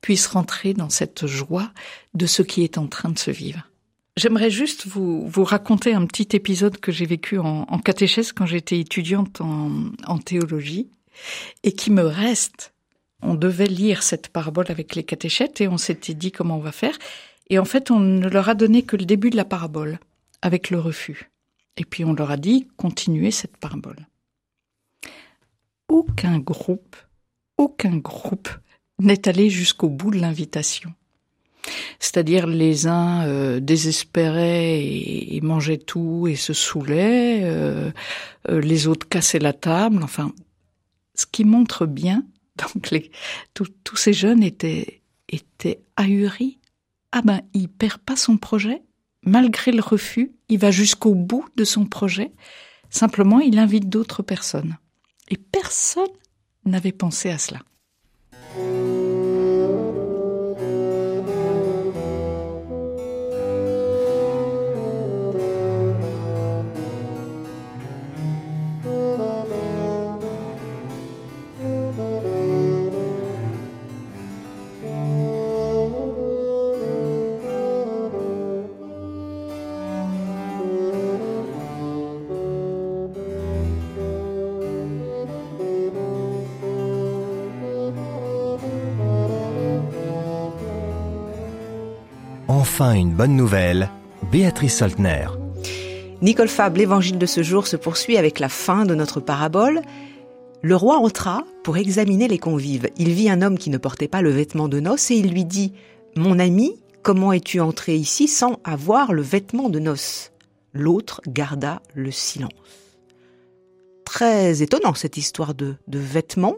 puissent 0.00 0.26
rentrer 0.26 0.74
dans 0.74 0.90
cette 0.90 1.26
joie 1.26 1.70
de 2.12 2.26
ce 2.26 2.42
qui 2.42 2.62
est 2.62 2.76
en 2.76 2.86
train 2.86 3.08
de 3.08 3.18
se 3.18 3.30
vivre. 3.30 3.70
J'aimerais 4.16 4.50
juste 4.50 4.86
vous, 4.86 5.26
vous 5.26 5.44
raconter 5.44 5.94
un 5.94 6.06
petit 6.06 6.36
épisode 6.36 6.78
que 6.78 6.92
j'ai 6.92 7.06
vécu 7.06 7.38
en, 7.38 7.78
catéchèse 7.78 8.32
quand 8.32 8.46
j'étais 8.46 8.78
étudiante 8.78 9.40
en, 9.40 9.70
en 10.06 10.18
théologie 10.18 10.88
et 11.62 11.72
qui 11.72 11.90
me 11.90 12.02
reste 12.02 12.74
on 13.24 13.34
devait 13.34 13.66
lire 13.66 14.02
cette 14.02 14.28
parabole 14.28 14.66
avec 14.68 14.94
les 14.94 15.02
catéchètes 15.02 15.60
et 15.60 15.68
on 15.68 15.78
s'était 15.78 16.14
dit 16.14 16.30
comment 16.30 16.58
on 16.58 16.60
va 16.60 16.72
faire. 16.72 16.96
Et 17.50 17.58
en 17.58 17.64
fait, 17.64 17.90
on 17.90 18.00
ne 18.00 18.28
leur 18.28 18.48
a 18.48 18.54
donné 18.54 18.82
que 18.82 18.96
le 18.96 19.04
début 19.04 19.30
de 19.30 19.36
la 19.36 19.44
parabole, 19.44 19.98
avec 20.42 20.70
le 20.70 20.78
refus. 20.78 21.30
Et 21.76 21.84
puis 21.84 22.04
on 22.04 22.12
leur 22.12 22.30
a 22.30 22.36
dit, 22.36 22.68
continuez 22.76 23.30
cette 23.30 23.56
parabole. 23.56 24.06
Aucun 25.88 26.38
groupe, 26.38 26.96
aucun 27.58 27.96
groupe 27.96 28.48
n'est 28.98 29.28
allé 29.28 29.50
jusqu'au 29.50 29.88
bout 29.88 30.10
de 30.10 30.18
l'invitation. 30.18 30.94
C'est-à-dire 31.98 32.46
les 32.46 32.86
uns 32.86 33.26
euh, 33.26 33.60
désespéraient 33.60 34.84
et, 34.84 35.40
mangeaient 35.42 35.78
tout 35.78 36.26
et 36.28 36.36
se 36.36 36.52
saoulaient, 36.52 37.40
euh, 37.42 37.90
euh, 38.50 38.60
les 38.60 38.86
autres 38.86 39.08
cassaient 39.08 39.38
la 39.38 39.54
table, 39.54 40.02
enfin, 40.02 40.32
ce 41.14 41.26
qui 41.26 41.44
montre 41.44 41.86
bien 41.86 42.24
donc 43.56 43.68
tous 43.82 43.96
ces 43.96 44.12
jeunes 44.12 44.42
étaient, 44.42 45.00
étaient 45.28 45.80
ahuris. 45.96 46.58
Ah 47.16 47.22
ben, 47.22 47.42
il 47.52 47.68
perd 47.68 47.98
pas 47.98 48.16
son 48.16 48.36
projet, 48.38 48.82
malgré 49.22 49.70
le 49.70 49.80
refus, 49.80 50.32
il 50.48 50.58
va 50.58 50.72
jusqu'au 50.72 51.14
bout 51.14 51.46
de 51.54 51.62
son 51.62 51.86
projet. 51.86 52.32
Simplement, 52.90 53.38
il 53.38 53.60
invite 53.60 53.88
d'autres 53.88 54.24
personnes. 54.24 54.78
Et 55.28 55.36
personne 55.36 56.10
n'avait 56.64 56.90
pensé 56.90 57.30
à 57.30 57.38
cela. 57.38 57.60
Enfin 92.74 92.94
une 92.94 93.14
bonne 93.14 93.36
nouvelle, 93.36 93.88
Béatrice 94.32 94.78
Soltner. 94.78 95.28
Nicole 96.22 96.48
Fab, 96.48 96.76
l'évangile 96.76 97.18
de 97.18 97.26
ce 97.26 97.40
jour 97.44 97.68
se 97.68 97.76
poursuit 97.76 98.16
avec 98.16 98.40
la 98.40 98.48
fin 98.48 98.84
de 98.84 98.96
notre 98.96 99.20
parabole. 99.20 99.80
Le 100.60 100.74
roi 100.74 100.96
entra 100.96 101.44
pour 101.62 101.76
examiner 101.76 102.26
les 102.26 102.38
convives. 102.38 102.90
Il 102.96 103.12
vit 103.12 103.30
un 103.30 103.42
homme 103.42 103.58
qui 103.58 103.70
ne 103.70 103.78
portait 103.78 104.08
pas 104.08 104.22
le 104.22 104.30
vêtement 104.30 104.66
de 104.66 104.80
noces 104.80 105.12
et 105.12 105.14
il 105.14 105.30
lui 105.30 105.44
dit 105.44 105.72
Mon 106.16 106.40
ami, 106.40 106.82
comment 107.04 107.32
es-tu 107.32 107.60
entré 107.60 107.94
ici 107.94 108.26
sans 108.26 108.58
avoir 108.64 109.12
le 109.12 109.22
vêtement 109.22 109.68
de 109.68 109.78
noces? 109.78 110.32
L'autre 110.72 111.20
garda 111.28 111.80
le 111.94 112.10
silence. 112.10 112.50
Très 114.04 114.62
étonnant 114.62 114.94
cette 114.94 115.16
histoire 115.16 115.54
de, 115.54 115.76
de 115.86 116.00
vêtements. 116.00 116.56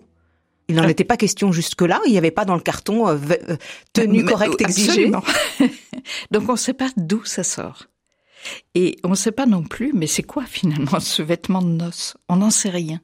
Il 0.68 0.74
n'en 0.76 0.88
était 0.88 1.04
pas 1.04 1.16
question 1.16 1.52
jusque-là. 1.52 2.00
Il 2.06 2.12
n'y 2.12 2.18
avait 2.18 2.30
pas 2.30 2.44
dans 2.44 2.54
le 2.54 2.60
carton 2.60 3.08
euh, 3.08 3.18
euh, 3.30 3.56
tenue 3.92 4.24
correcte 4.24 4.60
euh, 4.60 4.64
exigée. 4.64 5.12
absolument. 5.12 5.22
Donc 6.30 6.48
on 6.48 6.52
ne 6.52 6.58
sait 6.58 6.74
pas 6.74 6.90
d'où 6.96 7.24
ça 7.24 7.44
sort. 7.44 7.84
Et 8.74 8.96
on 9.04 9.10
ne 9.10 9.14
sait 9.14 9.32
pas 9.32 9.46
non 9.46 9.62
plus, 9.62 9.92
mais 9.92 10.06
c'est 10.06 10.22
quoi 10.22 10.44
finalement 10.44 11.00
ce 11.00 11.22
vêtement 11.22 11.62
de 11.62 11.68
noces? 11.68 12.16
On 12.28 12.36
n'en 12.36 12.50
sait 12.50 12.70
rien. 12.70 13.00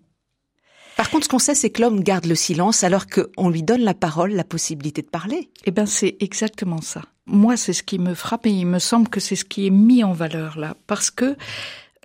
Par 0.96 1.11
contre, 1.11 1.25
ce 1.25 1.29
qu'on 1.29 1.38
sait, 1.38 1.55
c'est 1.55 1.70
que 1.70 1.81
l'homme 1.81 2.03
garde 2.03 2.27
le 2.27 2.35
silence 2.35 2.85
alors 2.85 3.07
qu'on 3.07 3.48
lui 3.48 3.62
donne 3.62 3.81
la 3.81 3.94
parole, 3.94 4.33
la 4.33 4.44
possibilité 4.44 5.03
de 5.03 5.09
parler. 5.09 5.51
Eh 5.64 5.70
ben 5.70 5.87
c'est 5.87 6.16
exactement 6.20 6.81
ça. 6.81 7.03
Moi, 7.27 7.57
c'est 7.57 7.72
ce 7.72 7.83
qui 7.83 7.98
me 7.98 8.14
frappe 8.14 8.46
et 8.46 8.51
il 8.51 8.66
me 8.66 8.79
semble 8.79 9.09
que 9.09 9.20
c'est 9.20 9.37
ce 9.37 9.44
qui 9.44 9.66
est 9.66 9.70
mis 9.70 10.05
en 10.05 10.12
valeur 10.12 10.59
là, 10.59 10.77
parce 10.87 11.11
que 11.11 11.37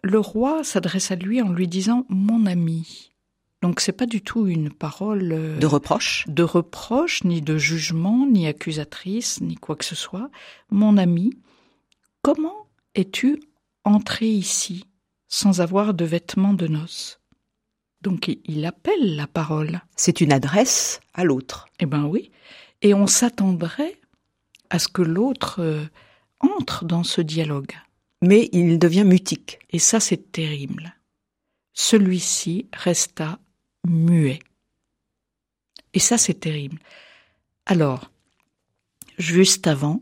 le 0.04 0.20
roi 0.20 0.64
s'adresse 0.64 1.12
à 1.12 1.16
lui 1.16 1.42
en 1.42 1.50
lui 1.50 1.68
disant 1.68 2.06
mon 2.10 2.46
ami. 2.46 3.12
Donc 3.68 3.82
c'est 3.82 3.92
pas 3.92 4.06
du 4.06 4.22
tout 4.22 4.48
une 4.48 4.72
parole 4.72 5.34
euh, 5.34 5.58
De 5.60 5.66
reproche? 5.66 6.24
de 6.30 6.42
reproche, 6.44 7.26
ni 7.26 7.42
de 7.42 7.58
jugement, 7.58 8.26
ni 8.26 8.48
accusatrice, 8.48 9.42
ni 9.42 9.56
quoi 9.56 9.76
que 9.76 9.84
ce 9.84 9.94
soit. 9.94 10.30
Mon 10.72 10.96
ami, 10.96 11.38
comment 12.22 12.68
es-tu 12.96 13.42
entré 13.84 14.26
ici 14.30 14.86
sans 15.28 15.60
avoir 15.60 15.94
de 15.94 16.06
vêtements 16.06 16.54
de 16.54 16.68
noces? 16.68 17.20
Donc 18.02 18.30
il- 18.46 18.66
appelle 18.66 19.18
la 19.18 19.28
parole. 19.28 19.82
C'est 19.98 20.22
une 20.22 20.32
adresse 20.32 21.02
à 21.14 21.26
l'autre. 21.26 21.68
Eh 21.82 21.86
ben 21.86 22.06
oui. 22.06 22.32
Et 22.82 22.94
on 22.94 23.06
s'attendrait 23.06 24.00
à 24.70 24.80
ce 24.80 24.88
que 24.88 25.02
l'autre 25.02 25.58
euh, 25.60 25.84
entre 26.40 26.86
dans 26.86 27.04
ce 27.04 27.20
dialogue. 27.20 27.74
Mais 28.22 28.48
il 28.54 28.80
devient 28.80 29.04
mutique. 29.04 29.60
Et 29.72 29.80
ça, 29.80 30.00
c'est 30.00 30.32
terrible. 30.32 30.96
Celui-ci 31.74 32.70
resta 32.72 33.40
muet. 33.90 34.40
Et 35.94 36.00
ça, 36.00 36.18
c'est 36.18 36.40
terrible. 36.40 36.80
Alors, 37.66 38.12
juste 39.18 39.68
avant, 39.68 40.02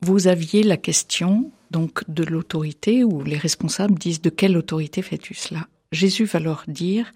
vous 0.00 0.26
aviez 0.26 0.62
la 0.62 0.76
question 0.76 1.50
donc 1.70 2.08
de 2.08 2.24
l'autorité 2.24 3.04
où 3.04 3.22
les 3.22 3.36
responsables 3.36 3.98
disent 3.98 4.22
de 4.22 4.30
quelle 4.30 4.56
autorité 4.56 5.02
fais-tu 5.02 5.34
cela? 5.34 5.68
Jésus 5.92 6.24
va 6.24 6.38
leur 6.38 6.64
dire 6.68 7.12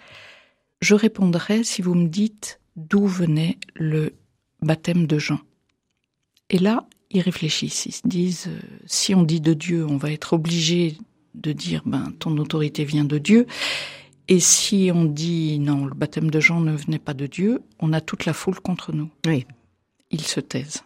je 0.81 0.95
répondrai 0.95 1.62
si 1.62 1.81
vous 1.81 1.95
me 1.95 2.09
dites 2.09 2.61
d'où 2.77 3.07
venait 3.07 3.57
le 3.75 4.14
baptême 4.62 5.07
de 5.07 5.18
Jean. 5.18 5.38
Et 6.51 6.59
là, 6.59 6.87
ils 7.11 7.21
réfléchissent, 7.21 7.87
ils 7.87 7.92
se 7.92 8.07
disent 8.07 8.49
euh, 8.49 8.59
si 8.87 9.14
on 9.14 9.23
dit 9.23 9.40
de 9.40 9.55
Dieu, 9.55 9.87
on 9.87 9.97
va 9.97 10.11
être 10.11 10.33
obligé 10.33 10.97
de 11.35 11.53
dire 11.53 11.83
ben 11.87 12.12
ton 12.18 12.37
autorité 12.38 12.85
vient 12.85 13.05
de 13.05 13.18
Dieu. 13.18 13.47
Et 14.28 14.40
si 14.40 14.90
on 14.94 15.04
dit 15.04 15.58
non, 15.58 15.85
le 15.85 15.94
baptême 15.94 16.30
de 16.30 16.40
Jean 16.40 16.61
ne 16.61 16.76
venait 16.76 16.98
pas 16.98 17.14
de 17.14 17.26
Dieu, 17.26 17.62
on 17.80 17.92
a 17.92 18.00
toute 18.00 18.24
la 18.24 18.32
foule 18.32 18.61
contre 18.61 18.92
nous. 18.92 19.11
Oui. 19.26 19.46
Ils 20.11 20.22
se 20.22 20.40
taisent. 20.40 20.82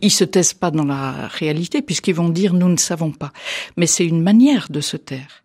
Ils 0.00 0.12
se 0.12 0.24
taisent 0.24 0.54
pas 0.54 0.70
dans 0.70 0.84
la 0.84 1.28
réalité 1.28 1.82
puisqu'ils 1.82 2.14
vont 2.14 2.28
dire 2.28 2.54
nous 2.54 2.68
ne 2.68 2.76
savons 2.76 3.12
pas. 3.12 3.32
Mais 3.76 3.86
c'est 3.86 4.06
une 4.06 4.22
manière 4.22 4.68
de 4.70 4.80
se 4.80 4.96
taire. 4.96 5.44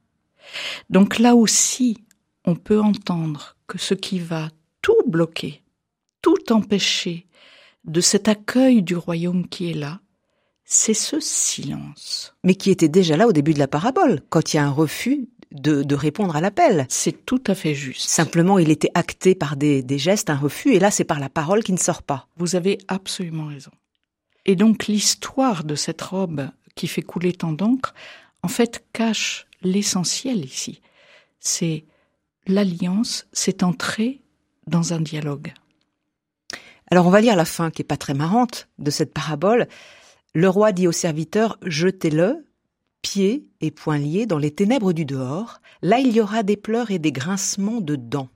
Donc 0.90 1.20
là 1.20 1.36
aussi, 1.36 2.04
on 2.46 2.56
peut 2.56 2.82
entendre 2.82 3.56
que 3.68 3.78
ce 3.78 3.94
qui 3.94 4.20
va 4.20 4.50
tout 4.82 5.02
bloquer, 5.08 5.64
tout 6.22 6.52
empêcher 6.52 7.28
de 7.86 8.02
cet 8.02 8.28
accueil 8.28 8.84
du 8.84 8.96
royaume 8.96 9.48
qui 9.48 9.72
est 9.72 9.76
là, 9.76 10.00
c'est 10.66 10.94
ce 10.94 11.20
silence. 11.20 12.34
Mais 12.44 12.56
qui 12.56 12.72
était 12.72 12.90
déjà 12.90 13.18
là 13.18 13.28
au 13.28 13.34
début 13.34 13.54
de 13.54 13.60
la 13.60 13.68
parabole, 13.68 14.22
quand 14.30 14.54
il 14.54 14.58
y 14.58 14.60
a 14.60 14.66
un 14.66 14.72
refus 14.72 15.28
de, 15.54 15.84
de 15.84 15.96
répondre 15.96 16.36
à 16.36 16.42
l'appel. 16.42 16.86
C'est 16.90 17.26
tout 17.26 17.44
à 17.48 17.56
fait 17.56 17.76
juste. 17.76 18.10
Simplement, 18.10 18.60
il 18.60 18.70
était 18.70 18.92
acté 18.94 19.36
par 19.36 19.56
des, 19.56 19.82
des 19.82 19.98
gestes, 19.98 20.30
un 20.30 20.36
refus, 20.36 20.74
et 20.74 20.80
là, 20.80 20.92
c'est 20.92 21.04
par 21.04 21.20
la 21.20 21.30
parole 21.30 21.64
qui 21.64 21.74
ne 21.74 21.78
sort 21.78 22.04
pas. 22.04 22.28
Vous 22.38 22.56
avez 22.56 22.80
absolument 22.88 23.46
raison. 23.46 23.72
Et 24.46 24.56
donc 24.56 24.88
l'histoire 24.88 25.64
de 25.64 25.76
cette 25.76 26.02
robe 26.02 26.50
qui 26.76 26.88
fait 26.88 27.02
couler 27.02 27.34
tant 27.34 27.54
d'encre, 27.54 27.94
en 28.42 28.48
fait, 28.48 28.84
cache 28.92 29.48
l'essentiel 29.62 30.44
ici. 30.44 30.82
C'est 31.40 31.86
l'alliance, 32.48 33.28
c'est 33.32 33.64
entrer 33.64 34.22
dans 34.68 34.94
un 34.94 35.00
dialogue. 35.00 35.54
Alors, 36.92 37.08
on 37.08 37.10
va 37.10 37.22
lire 37.22 37.36
la 37.36 37.46
fin, 37.46 37.72
qui 37.72 37.82
est 37.82 37.86
pas 37.86 37.98
très 37.98 38.14
marrante, 38.14 38.68
de 38.80 38.92
cette 38.92 39.14
parabole. 39.14 39.68
Le 40.34 40.50
roi 40.50 40.72
dit 40.72 40.88
au 40.88 40.92
serviteur, 40.92 41.58
jetez-le, 41.64 42.46
pieds 43.04 43.46
et 43.62 43.70
poings 43.70 44.00
liés, 44.00 44.26
dans 44.26 44.40
les 44.40 44.50
ténèbres 44.50 44.94
du 44.94 45.06
dehors. 45.06 45.62
Là, 45.84 46.00
il 46.00 46.12
y 46.12 46.22
aura 46.22 46.42
des 46.42 46.58
pleurs 46.58 46.90
et 46.90 46.98
des 46.98 47.12
grincements 47.12 47.82
de 47.82 47.96
dents. 47.96 48.30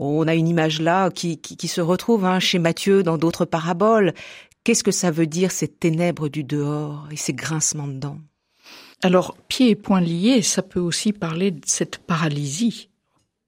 On 0.00 0.26
a 0.26 0.34
une 0.34 0.48
image 0.48 0.80
là 0.80 1.10
qui, 1.10 1.38
qui, 1.38 1.68
se 1.68 1.80
retrouve 1.80 2.24
hein, 2.24 2.40
chez 2.40 2.58
Matthieu 2.58 3.02
dans 3.02 3.18
d'autres 3.18 3.44
paraboles. 3.44 4.14
Qu'est-ce 4.64 4.84
que 4.84 4.90
ça 4.90 5.10
veut 5.10 5.26
dire, 5.26 5.50
ces 5.50 5.68
ténèbres 5.68 6.28
du 6.28 6.44
dehors 6.44 7.06
et 7.10 7.16
ces 7.16 7.32
grincements 7.32 7.88
de 7.88 7.98
dents? 7.98 8.18
Alors, 9.02 9.36
pieds 9.48 9.70
et 9.70 9.76
poings 9.76 10.00
liés, 10.00 10.42
ça 10.42 10.62
peut 10.62 10.80
aussi 10.80 11.12
parler 11.12 11.50
de 11.50 11.60
cette 11.66 11.98
paralysie. 11.98 12.88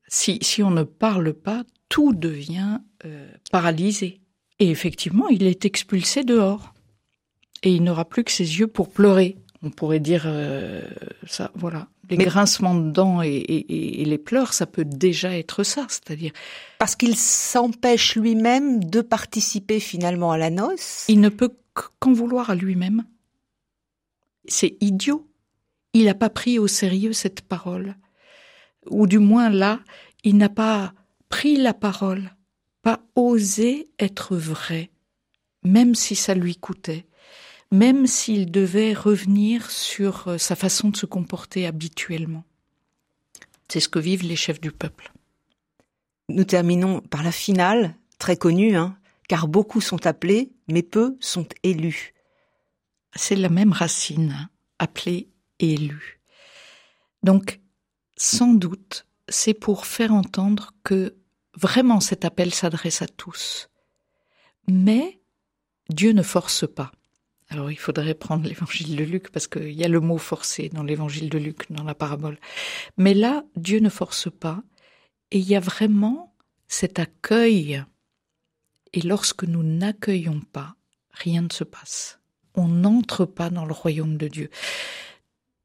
Si, 0.07 0.39
si 0.43 0.63
on 0.63 0.71
ne 0.71 0.83
parle 0.83 1.33
pas, 1.33 1.65
tout 1.89 2.13
devient 2.13 2.79
euh, 3.05 3.31
paralysé. 3.51 4.21
Et 4.59 4.71
effectivement, 4.71 5.29
il 5.29 5.45
est 5.45 5.65
expulsé 5.65 6.25
dehors. 6.25 6.75
Et 7.63 7.73
il 7.73 7.83
n'aura 7.83 8.05
plus 8.05 8.25
que 8.25 8.33
ses 8.33 8.59
yeux 8.59 8.67
pour 8.67 8.91
pleurer. 8.91 9.37
On 9.63 9.71
pourrait 9.71 10.01
dire 10.01 10.23
euh, 10.27 10.81
ça, 11.27 11.51
voilà. 11.55 11.89
Les 12.09 12.17
Mais- 12.17 12.25
grincements 12.25 12.75
de 12.75 12.91
dents 12.91 13.23
et, 13.23 13.29
et- 13.29 14.01
et 14.01 14.05
les 14.07 14.17
pleurs, 14.19 14.55
ça 14.55 14.67
peut 14.67 14.87
déjà 14.87 15.37
être 15.37 15.65
ça. 15.65 15.87
C'est-à-dire, 15.89 16.33
Parce 16.79 16.97
qu'il 16.97 17.15
s'empêche 17.15 18.17
lui-même 18.17 18.83
de 18.83 19.01
participer 19.03 19.79
finalement 19.79 20.33
à 20.33 20.39
la 20.39 20.49
noce. 20.51 21.05
il 21.09 21.21
ne 21.21 21.29
peut 21.29 21.51
qu- 21.75 21.89
qu'en 21.99 22.13
vouloir 22.15 22.49
à 22.51 22.55
lui-même. 22.55 23.05
C'est 24.47 24.77
idiot. 24.81 25.27
Il 25.93 26.05
n'a 26.07 26.15
pas 26.15 26.31
pris 26.31 26.59
au 26.59 26.67
sérieux 26.67 27.13
cette 27.13 27.43
parole. 27.43 27.97
Ou 28.89 29.07
du 29.07 29.19
moins 29.19 29.51
là, 29.51 29.81
il 30.25 30.37
n'a 30.39 30.49
pas 30.49 30.95
pris 31.29 31.57
la 31.57 31.75
parole, 31.75 32.31
pas 32.83 33.01
osé 33.15 33.91
être 33.99 34.37
vrai, 34.37 34.91
même 35.65 35.95
si 35.95 36.17
ça 36.17 36.35
lui 36.35 36.57
coûtait, 36.57 37.07
même 37.71 38.07
s'il 38.07 38.51
devait 38.51 38.93
revenir 38.93 39.71
sur 39.71 40.29
euh, 40.29 40.39
sa 40.39 40.57
façon 40.57 40.89
de 40.89 40.97
se 40.97 41.07
comporter 41.07 41.67
habituellement. 41.67 42.45
C'est 43.69 43.81
ce 43.81 43.89
que 43.89 43.99
vivent 43.99 44.25
les 44.25 44.37
chefs 44.37 44.61
du 44.61 44.73
peuple. 44.73 45.13
Nous 46.29 46.45
terminons 46.45 47.01
par 47.01 47.23
la 47.23 47.33
finale, 47.33 47.95
très 48.19 48.37
connue, 48.37 48.77
hein, 48.77 48.97
car 49.29 49.47
beaucoup 49.47 49.81
sont 49.81 50.07
appelés, 50.07 50.53
mais 50.69 50.83
peu 50.83 51.17
sont 51.21 51.47
élus. 51.63 52.15
c'est 53.15 53.37
la 53.37 53.49
même 53.49 53.73
racine, 53.73 54.33
hein, 54.33 54.51
appelée 54.79 55.29
élu. 55.59 56.21
Donc, 57.23 57.61
sans 58.17 58.55
doute, 58.55 59.07
c'est 59.29 59.55
pour 59.55 59.87
faire 59.87 60.13
entendre 60.13 60.73
que 60.85 61.17
vraiment 61.57 62.01
cet 62.01 62.25
appel 62.25 62.55
s'adresse 62.55 63.03
à 63.03 63.07
tous. 63.07 63.69
Mais 64.69 65.21
Dieu 65.89 66.13
ne 66.13 66.23
force 66.23 66.67
pas. 66.67 66.93
Alors, 67.51 67.71
il 67.71 67.79
faudrait 67.79 68.15
prendre 68.15 68.49
l'évangile 68.49 68.97
de 68.97 69.05
Luc 69.05 69.31
parce 69.31 69.49
qu'il 69.49 69.73
y 69.73 69.85
a 69.85 69.89
le 69.89 70.01
mot 70.01 70.19
forcer 70.19 70.69
dans 70.69 70.85
l'évangile 70.85 71.29
de 71.29 71.39
Luc, 71.39 71.71
dans 71.71 71.85
la 71.85 71.95
parabole. 71.95 72.39
Mais 72.97 73.15
là, 73.15 73.45
Dieu 73.57 73.81
ne 73.81 73.89
force 73.89 74.31
pas 74.31 74.63
et 75.31 75.39
il 75.39 75.49
y 75.49 75.57
a 75.57 75.61
vraiment 75.61 76.35
cet 76.69 76.99
accueil. 76.99 77.85
Et 78.93 79.01
lorsque 79.03 79.45
nous 79.45 79.63
n'accueillons 79.63 80.41
pas, 80.53 80.77
rien 81.13 81.43
ne 81.43 81.53
se 81.53 81.65
passe 81.65 82.21
on 82.55 82.69
n'entre 82.69 83.25
pas 83.25 83.51
dans 83.51 83.65
le 83.65 83.73
royaume 83.73 84.17
de 84.17 84.29
Dieu. 84.29 84.51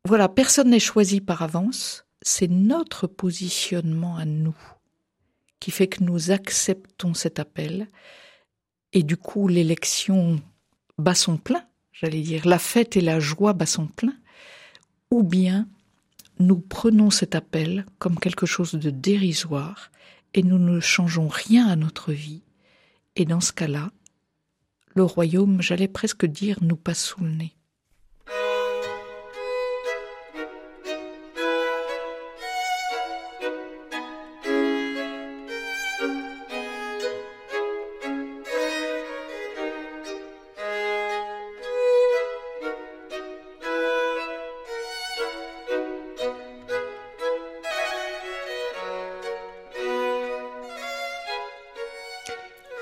Voilà, 0.05 0.29
personne 0.29 0.69
n'est 0.69 0.79
choisi 0.79 1.21
par 1.21 1.41
avance, 1.41 2.05
c'est 2.21 2.47
notre 2.47 3.07
positionnement 3.07 4.17
à 4.17 4.25
nous 4.25 4.55
qui 5.59 5.71
fait 5.71 5.87
que 5.87 6.03
nous 6.03 6.31
acceptons 6.31 7.13
cet 7.13 7.39
appel 7.39 7.89
et 8.93 9.03
du 9.03 9.17
coup 9.17 9.47
l'élection 9.47 10.39
bat 10.97 11.15
son 11.15 11.37
plein, 11.37 11.65
j'allais 11.99 12.21
dire, 12.21 12.47
la 12.47 12.60
fête 12.60 12.97
et 12.97 13.01
la 13.01 13.19
joie 13.19 13.53
bat 13.53 13.65
son 13.65 13.88
plein, 13.88 14.15
ou 15.12 15.23
bien 15.23 15.67
nous 16.39 16.58
prenons 16.60 17.10
cet 17.10 17.36
appel 17.36 17.86
comme 17.99 18.19
quelque 18.19 18.45
chose 18.45 18.73
de 18.73 18.89
dérisoire 18.89 19.91
et 20.34 20.43
nous 20.43 20.60
ne 20.60 20.79
changeons 20.79 21.29
rien 21.29 21.67
à 21.67 21.75
notre 21.75 22.12
vie 22.12 22.41
et 23.15 23.25
dans 23.25 23.39
ce 23.39 23.53
cas-là, 23.53 23.91
le 24.93 25.03
royaume, 25.03 25.62
j'allais 25.62 25.88
presque 25.88 26.25
dire, 26.25 26.58
nous 26.62 26.75
passe 26.75 27.03
sous 27.03 27.23
le 27.23 27.31
nez. 27.31 27.54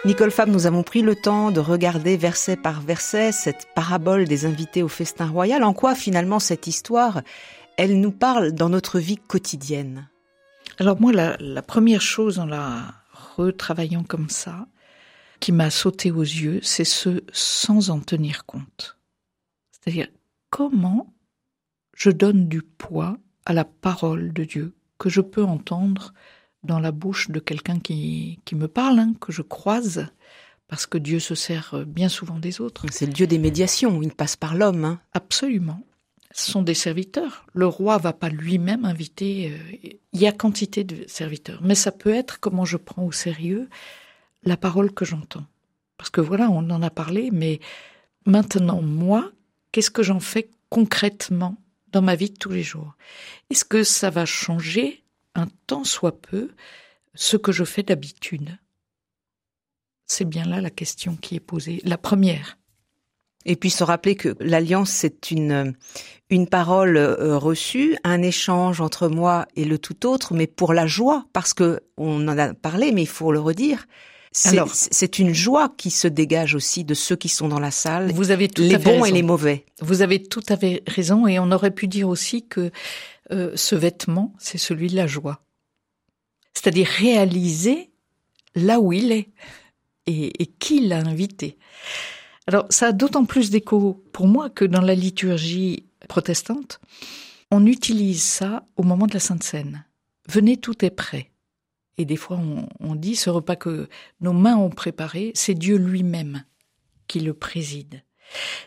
Nicole 0.05 0.31
Fab, 0.31 0.49
nous 0.49 0.65
avons 0.65 0.83
pris 0.83 1.01
le 1.01 1.15
temps 1.15 1.49
de 1.49 1.61
regarder 1.61 2.17
verset 2.17 2.57
par 2.57 2.81
verset 2.81 3.31
cette 3.31 3.67
parabole 3.73 4.25
des 4.25 4.45
invités 4.45 4.83
au 4.83 4.89
festin 4.89 5.27
royal. 5.27 5.63
En 5.63 5.73
quoi 5.73 5.95
finalement 5.95 6.39
cette 6.39 6.67
histoire, 6.67 7.21
elle 7.77 8.01
nous 8.01 8.11
parle 8.11 8.51
dans 8.51 8.67
notre 8.67 8.99
vie 8.99 9.15
quotidienne? 9.15 10.09
Alors 10.77 10.99
moi, 10.99 11.13
la, 11.13 11.61
première 11.61 12.01
chose 12.01 12.37
en 12.37 12.45
la 12.45 12.95
retravaillant 13.37 14.03
comme 14.03 14.29
ça, 14.29 14.67
qui 15.39 15.53
m'a 15.53 15.69
sauté 15.69 16.11
aux 16.11 16.19
yeux, 16.19 16.59
c'est 16.63 16.83
ce 16.83 17.23
sans 17.31 17.89
en 17.89 18.01
tenir 18.01 18.45
compte. 18.45 18.97
C'est-à-dire 19.71 20.09
comment 20.49 21.13
je 21.95 22.09
donne 22.09 22.49
du 22.49 22.61
poids 22.61 23.15
à 23.45 23.53
la 23.53 23.63
parole 23.63 24.33
de 24.33 24.43
Dieu 24.43 24.75
que 24.97 25.09
je 25.09 25.21
peux 25.21 25.45
entendre 25.45 26.13
dans 26.63 26.79
la 26.79 26.91
bouche 26.91 27.29
de 27.29 27.39
quelqu'un 27.39 27.79
qui, 27.79 28.39
qui 28.45 28.55
me 28.55 28.67
parle, 28.67 28.99
hein, 28.99 29.13
que 29.19 29.31
je 29.31 29.41
croise, 29.41 30.07
parce 30.67 30.85
que 30.85 30.97
Dieu 30.97 31.19
se 31.19 31.35
sert 31.35 31.85
bien 31.85 32.09
souvent 32.09 32.39
des 32.39 32.61
autres. 32.61 32.85
C'est 32.91 33.05
le 33.05 33.13
Dieu 33.13 33.27
des 33.27 33.37
médiations, 33.37 34.01
il 34.01 34.13
passe 34.13 34.35
par 34.35 34.55
l'homme. 34.55 34.85
Hein. 34.85 34.99
Absolument. 35.13 35.83
Ce 36.33 36.49
sont 36.49 36.63
des 36.63 36.73
serviteurs. 36.73 37.45
Le 37.53 37.67
roi 37.67 37.97
va 37.99 38.11
pas 38.11 38.29
lui-même 38.29 38.85
inviter. 38.85 39.51
Euh, 39.51 39.89
il 40.13 40.19
y 40.19 40.25
a 40.25 40.31
quantité 40.31 40.83
de 40.83 41.05
serviteurs, 41.07 41.61
mais 41.61 41.75
ça 41.75 41.91
peut 41.91 42.13
être 42.13 42.39
comment 42.39 42.65
je 42.65 42.77
prends 42.77 43.03
au 43.03 43.11
sérieux 43.11 43.69
la 44.43 44.57
parole 44.57 44.91
que 44.91 45.05
j'entends. 45.05 45.45
Parce 45.97 46.09
que 46.09 46.21
voilà, 46.21 46.49
on 46.49 46.69
en 46.69 46.81
a 46.81 46.89
parlé, 46.89 47.29
mais 47.31 47.59
maintenant, 48.25 48.81
moi, 48.81 49.31
qu'est-ce 49.71 49.91
que 49.91 50.03
j'en 50.03 50.19
fais 50.19 50.49
concrètement 50.69 51.55
dans 51.91 52.01
ma 52.01 52.15
vie 52.15 52.31
de 52.31 52.37
tous 52.37 52.49
les 52.49 52.63
jours? 52.63 52.95
Est-ce 53.51 53.63
que 53.63 53.83
ça 53.83 54.09
va 54.09 54.25
changer 54.25 55.02
un 55.35 55.47
tant 55.67 55.83
soit 55.83 56.21
peu 56.21 56.51
ce 57.15 57.37
que 57.37 57.51
je 57.51 57.63
fais 57.63 57.83
d'habitude 57.83 58.57
C'est 60.05 60.25
bien 60.25 60.45
là 60.45 60.61
la 60.61 60.69
question 60.69 61.15
qui 61.15 61.35
est 61.35 61.39
posée, 61.39 61.81
la 61.83 61.97
première. 61.97 62.57
Et 63.45 63.55
puis 63.55 63.69
se 63.69 63.83
rappeler 63.83 64.15
que 64.15 64.35
l'alliance, 64.39 64.89
c'est 64.89 65.31
une, 65.31 65.73
une 66.29 66.47
parole 66.47 66.95
euh, 66.95 67.37
reçue, 67.37 67.97
un 68.03 68.21
échange 68.21 68.79
entre 68.79 69.09
moi 69.09 69.45
et 69.55 69.65
le 69.65 69.77
tout 69.77 70.05
autre, 70.05 70.33
mais 70.33 70.47
pour 70.47 70.73
la 70.73 70.87
joie, 70.87 71.25
parce 71.33 71.53
que 71.53 71.81
on 71.97 72.27
en 72.27 72.37
a 72.37 72.53
parlé, 72.53 72.91
mais 72.91 73.01
il 73.01 73.07
faut 73.07 73.31
le 73.31 73.39
redire. 73.39 73.85
C'est 74.33 75.19
une 75.19 75.33
joie 75.33 75.71
qui 75.77 75.91
se 75.91 76.07
dégage 76.07 76.55
aussi 76.55 76.83
de 76.83 76.95
ceux 76.95 77.15
qui 77.15 77.29
sont 77.29 77.47
dans 77.49 77.59
la 77.59 77.69
salle. 77.69 78.11
Vous 78.13 78.31
avez 78.31 78.47
tout 78.47 78.63
les 78.63 78.75
à 78.75 78.79
fait 78.79 78.97
bons 78.97 79.05
et 79.05 79.11
les 79.11 79.21
mauvais. 79.21 79.65
Vous 79.79 80.01
avez 80.01 80.23
tout 80.23 80.41
à 80.49 80.57
fait 80.57 80.81
raison, 80.87 81.27
et 81.27 81.37
on 81.37 81.51
aurait 81.51 81.71
pu 81.71 81.87
dire 81.87 82.09
aussi 82.09 82.47
que 82.47 82.71
euh, 83.31 83.55
ce 83.55 83.75
vêtement, 83.75 84.33
c'est 84.37 84.57
celui 84.57 84.87
de 84.87 84.95
la 84.95 85.07
joie. 85.07 85.45
C'est-à-dire 86.53 86.87
réaliser 86.87 87.91
là 88.55 88.79
où 88.79 88.93
il 88.93 89.11
est 89.11 89.29
et, 90.05 90.31
qui 90.59 90.87
l'a 90.87 90.99
invité. 90.99 91.57
Alors 92.47 92.65
ça 92.69 92.87
a 92.87 92.91
d'autant 92.91 93.25
plus 93.25 93.49
d'écho 93.49 94.03
pour 94.11 94.27
moi 94.27 94.49
que 94.49 94.65
dans 94.65 94.81
la 94.81 94.95
liturgie 94.95 95.85
protestante, 96.09 96.79
on 97.51 97.65
utilise 97.65 98.21
ça 98.21 98.65
au 98.75 98.83
moment 98.83 99.07
de 99.07 99.13
la 99.13 99.19
Sainte 99.19 99.43
Seine. 99.43 99.85
Venez, 100.27 100.57
tout 100.57 100.83
est 100.83 100.89
prêt. 100.89 101.31
Et 101.97 102.05
des 102.05 102.15
fois, 102.15 102.37
on, 102.37 102.67
on, 102.79 102.95
dit 102.95 103.15
ce 103.15 103.29
repas 103.29 103.55
que 103.55 103.87
nos 104.19 104.33
mains 104.33 104.57
ont 104.57 104.71
préparé, 104.71 105.31
c'est 105.35 105.53
Dieu 105.53 105.77
lui-même 105.77 106.43
qui 107.07 107.19
le 107.19 107.35
préside. 107.35 108.03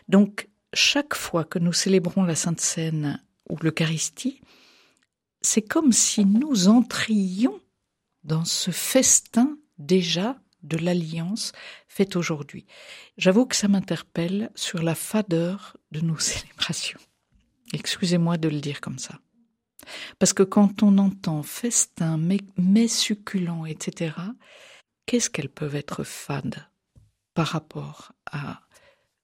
Donc, 0.07 0.47
chaque 0.73 1.13
fois 1.13 1.43
que 1.43 1.59
nous 1.59 1.73
célébrons 1.73 2.23
la 2.23 2.35
Sainte 2.35 2.61
Seine 2.61 3.21
ou 3.49 3.57
l'Eucharistie, 3.61 4.41
c'est 5.41 5.61
comme 5.61 5.91
si 5.91 6.25
nous 6.25 6.67
entrions 6.67 7.59
dans 8.23 8.45
ce 8.45 8.71
festin 8.71 9.57
déjà 9.77 10.37
de 10.63 10.77
l'alliance 10.77 11.53
faite 11.87 12.15
aujourd'hui. 12.15 12.65
J'avoue 13.17 13.45
que 13.45 13.55
ça 13.55 13.67
m'interpelle 13.67 14.51
sur 14.55 14.81
la 14.81 14.95
fadeur 14.95 15.77
de 15.91 16.01
nos 16.01 16.17
célébrations. 16.19 16.99
Excusez-moi 17.73 18.37
de 18.37 18.49
le 18.49 18.59
dire 18.59 18.81
comme 18.81 18.99
ça. 18.99 19.19
Parce 20.19 20.33
que 20.33 20.43
quand 20.43 20.83
on 20.83 20.97
entend 20.97 21.43
festin, 21.43 22.17
mais, 22.17 22.87
succulent, 22.87 23.65
etc., 23.65 24.15
qu'est-ce 25.05 25.29
qu'elles 25.29 25.49
peuvent 25.49 25.75
être 25.75 26.03
fades 26.03 26.67
par 27.33 27.47
rapport 27.47 28.11
à 28.29 28.61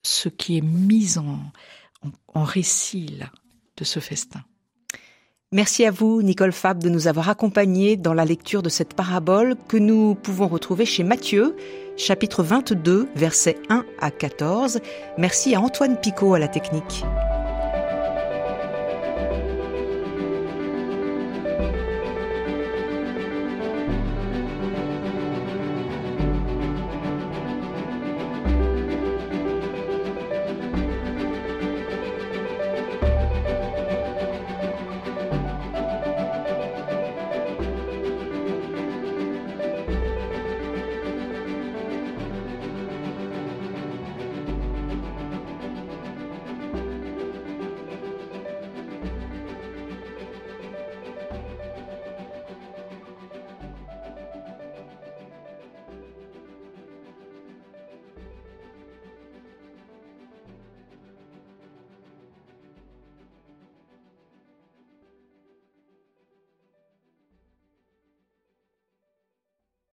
ce 0.04 0.30
qui 0.30 0.58
est 0.58 0.62
mis 0.62 1.18
en, 1.18 1.52
en 2.28 2.44
récit 2.44 3.08
là? 3.08 3.32
De 3.78 3.84
ce 3.84 4.00
festin 4.00 4.42
Merci 5.54 5.86
à 5.86 5.92
vous, 5.92 6.24
Nicole 6.24 6.52
Fab, 6.52 6.82
de 6.82 6.90
nous 6.90 7.08
avoir 7.08 7.30
accompagnés 7.30 7.96
dans 7.96 8.16
la 8.16 8.26
lecture 8.26 8.64
de 8.64 8.70
cette 8.70 8.96
parabole 8.96 9.56
que 9.68 9.78
nous 9.78 10.16
pouvons 10.16 10.48
retrouver 10.48 10.84
chez 10.84 11.04
Matthieu, 11.04 11.56
chapitre 11.96 12.42
22, 12.42 13.08
versets 13.16 13.58
1 13.70 13.86
à 14.02 14.10
14. 14.10 14.80
Merci 15.20 15.54
à 15.54 15.62
Antoine 15.62 15.98
Picot 15.98 16.34
à 16.34 16.40
la 16.40 16.48
technique. 16.48 17.04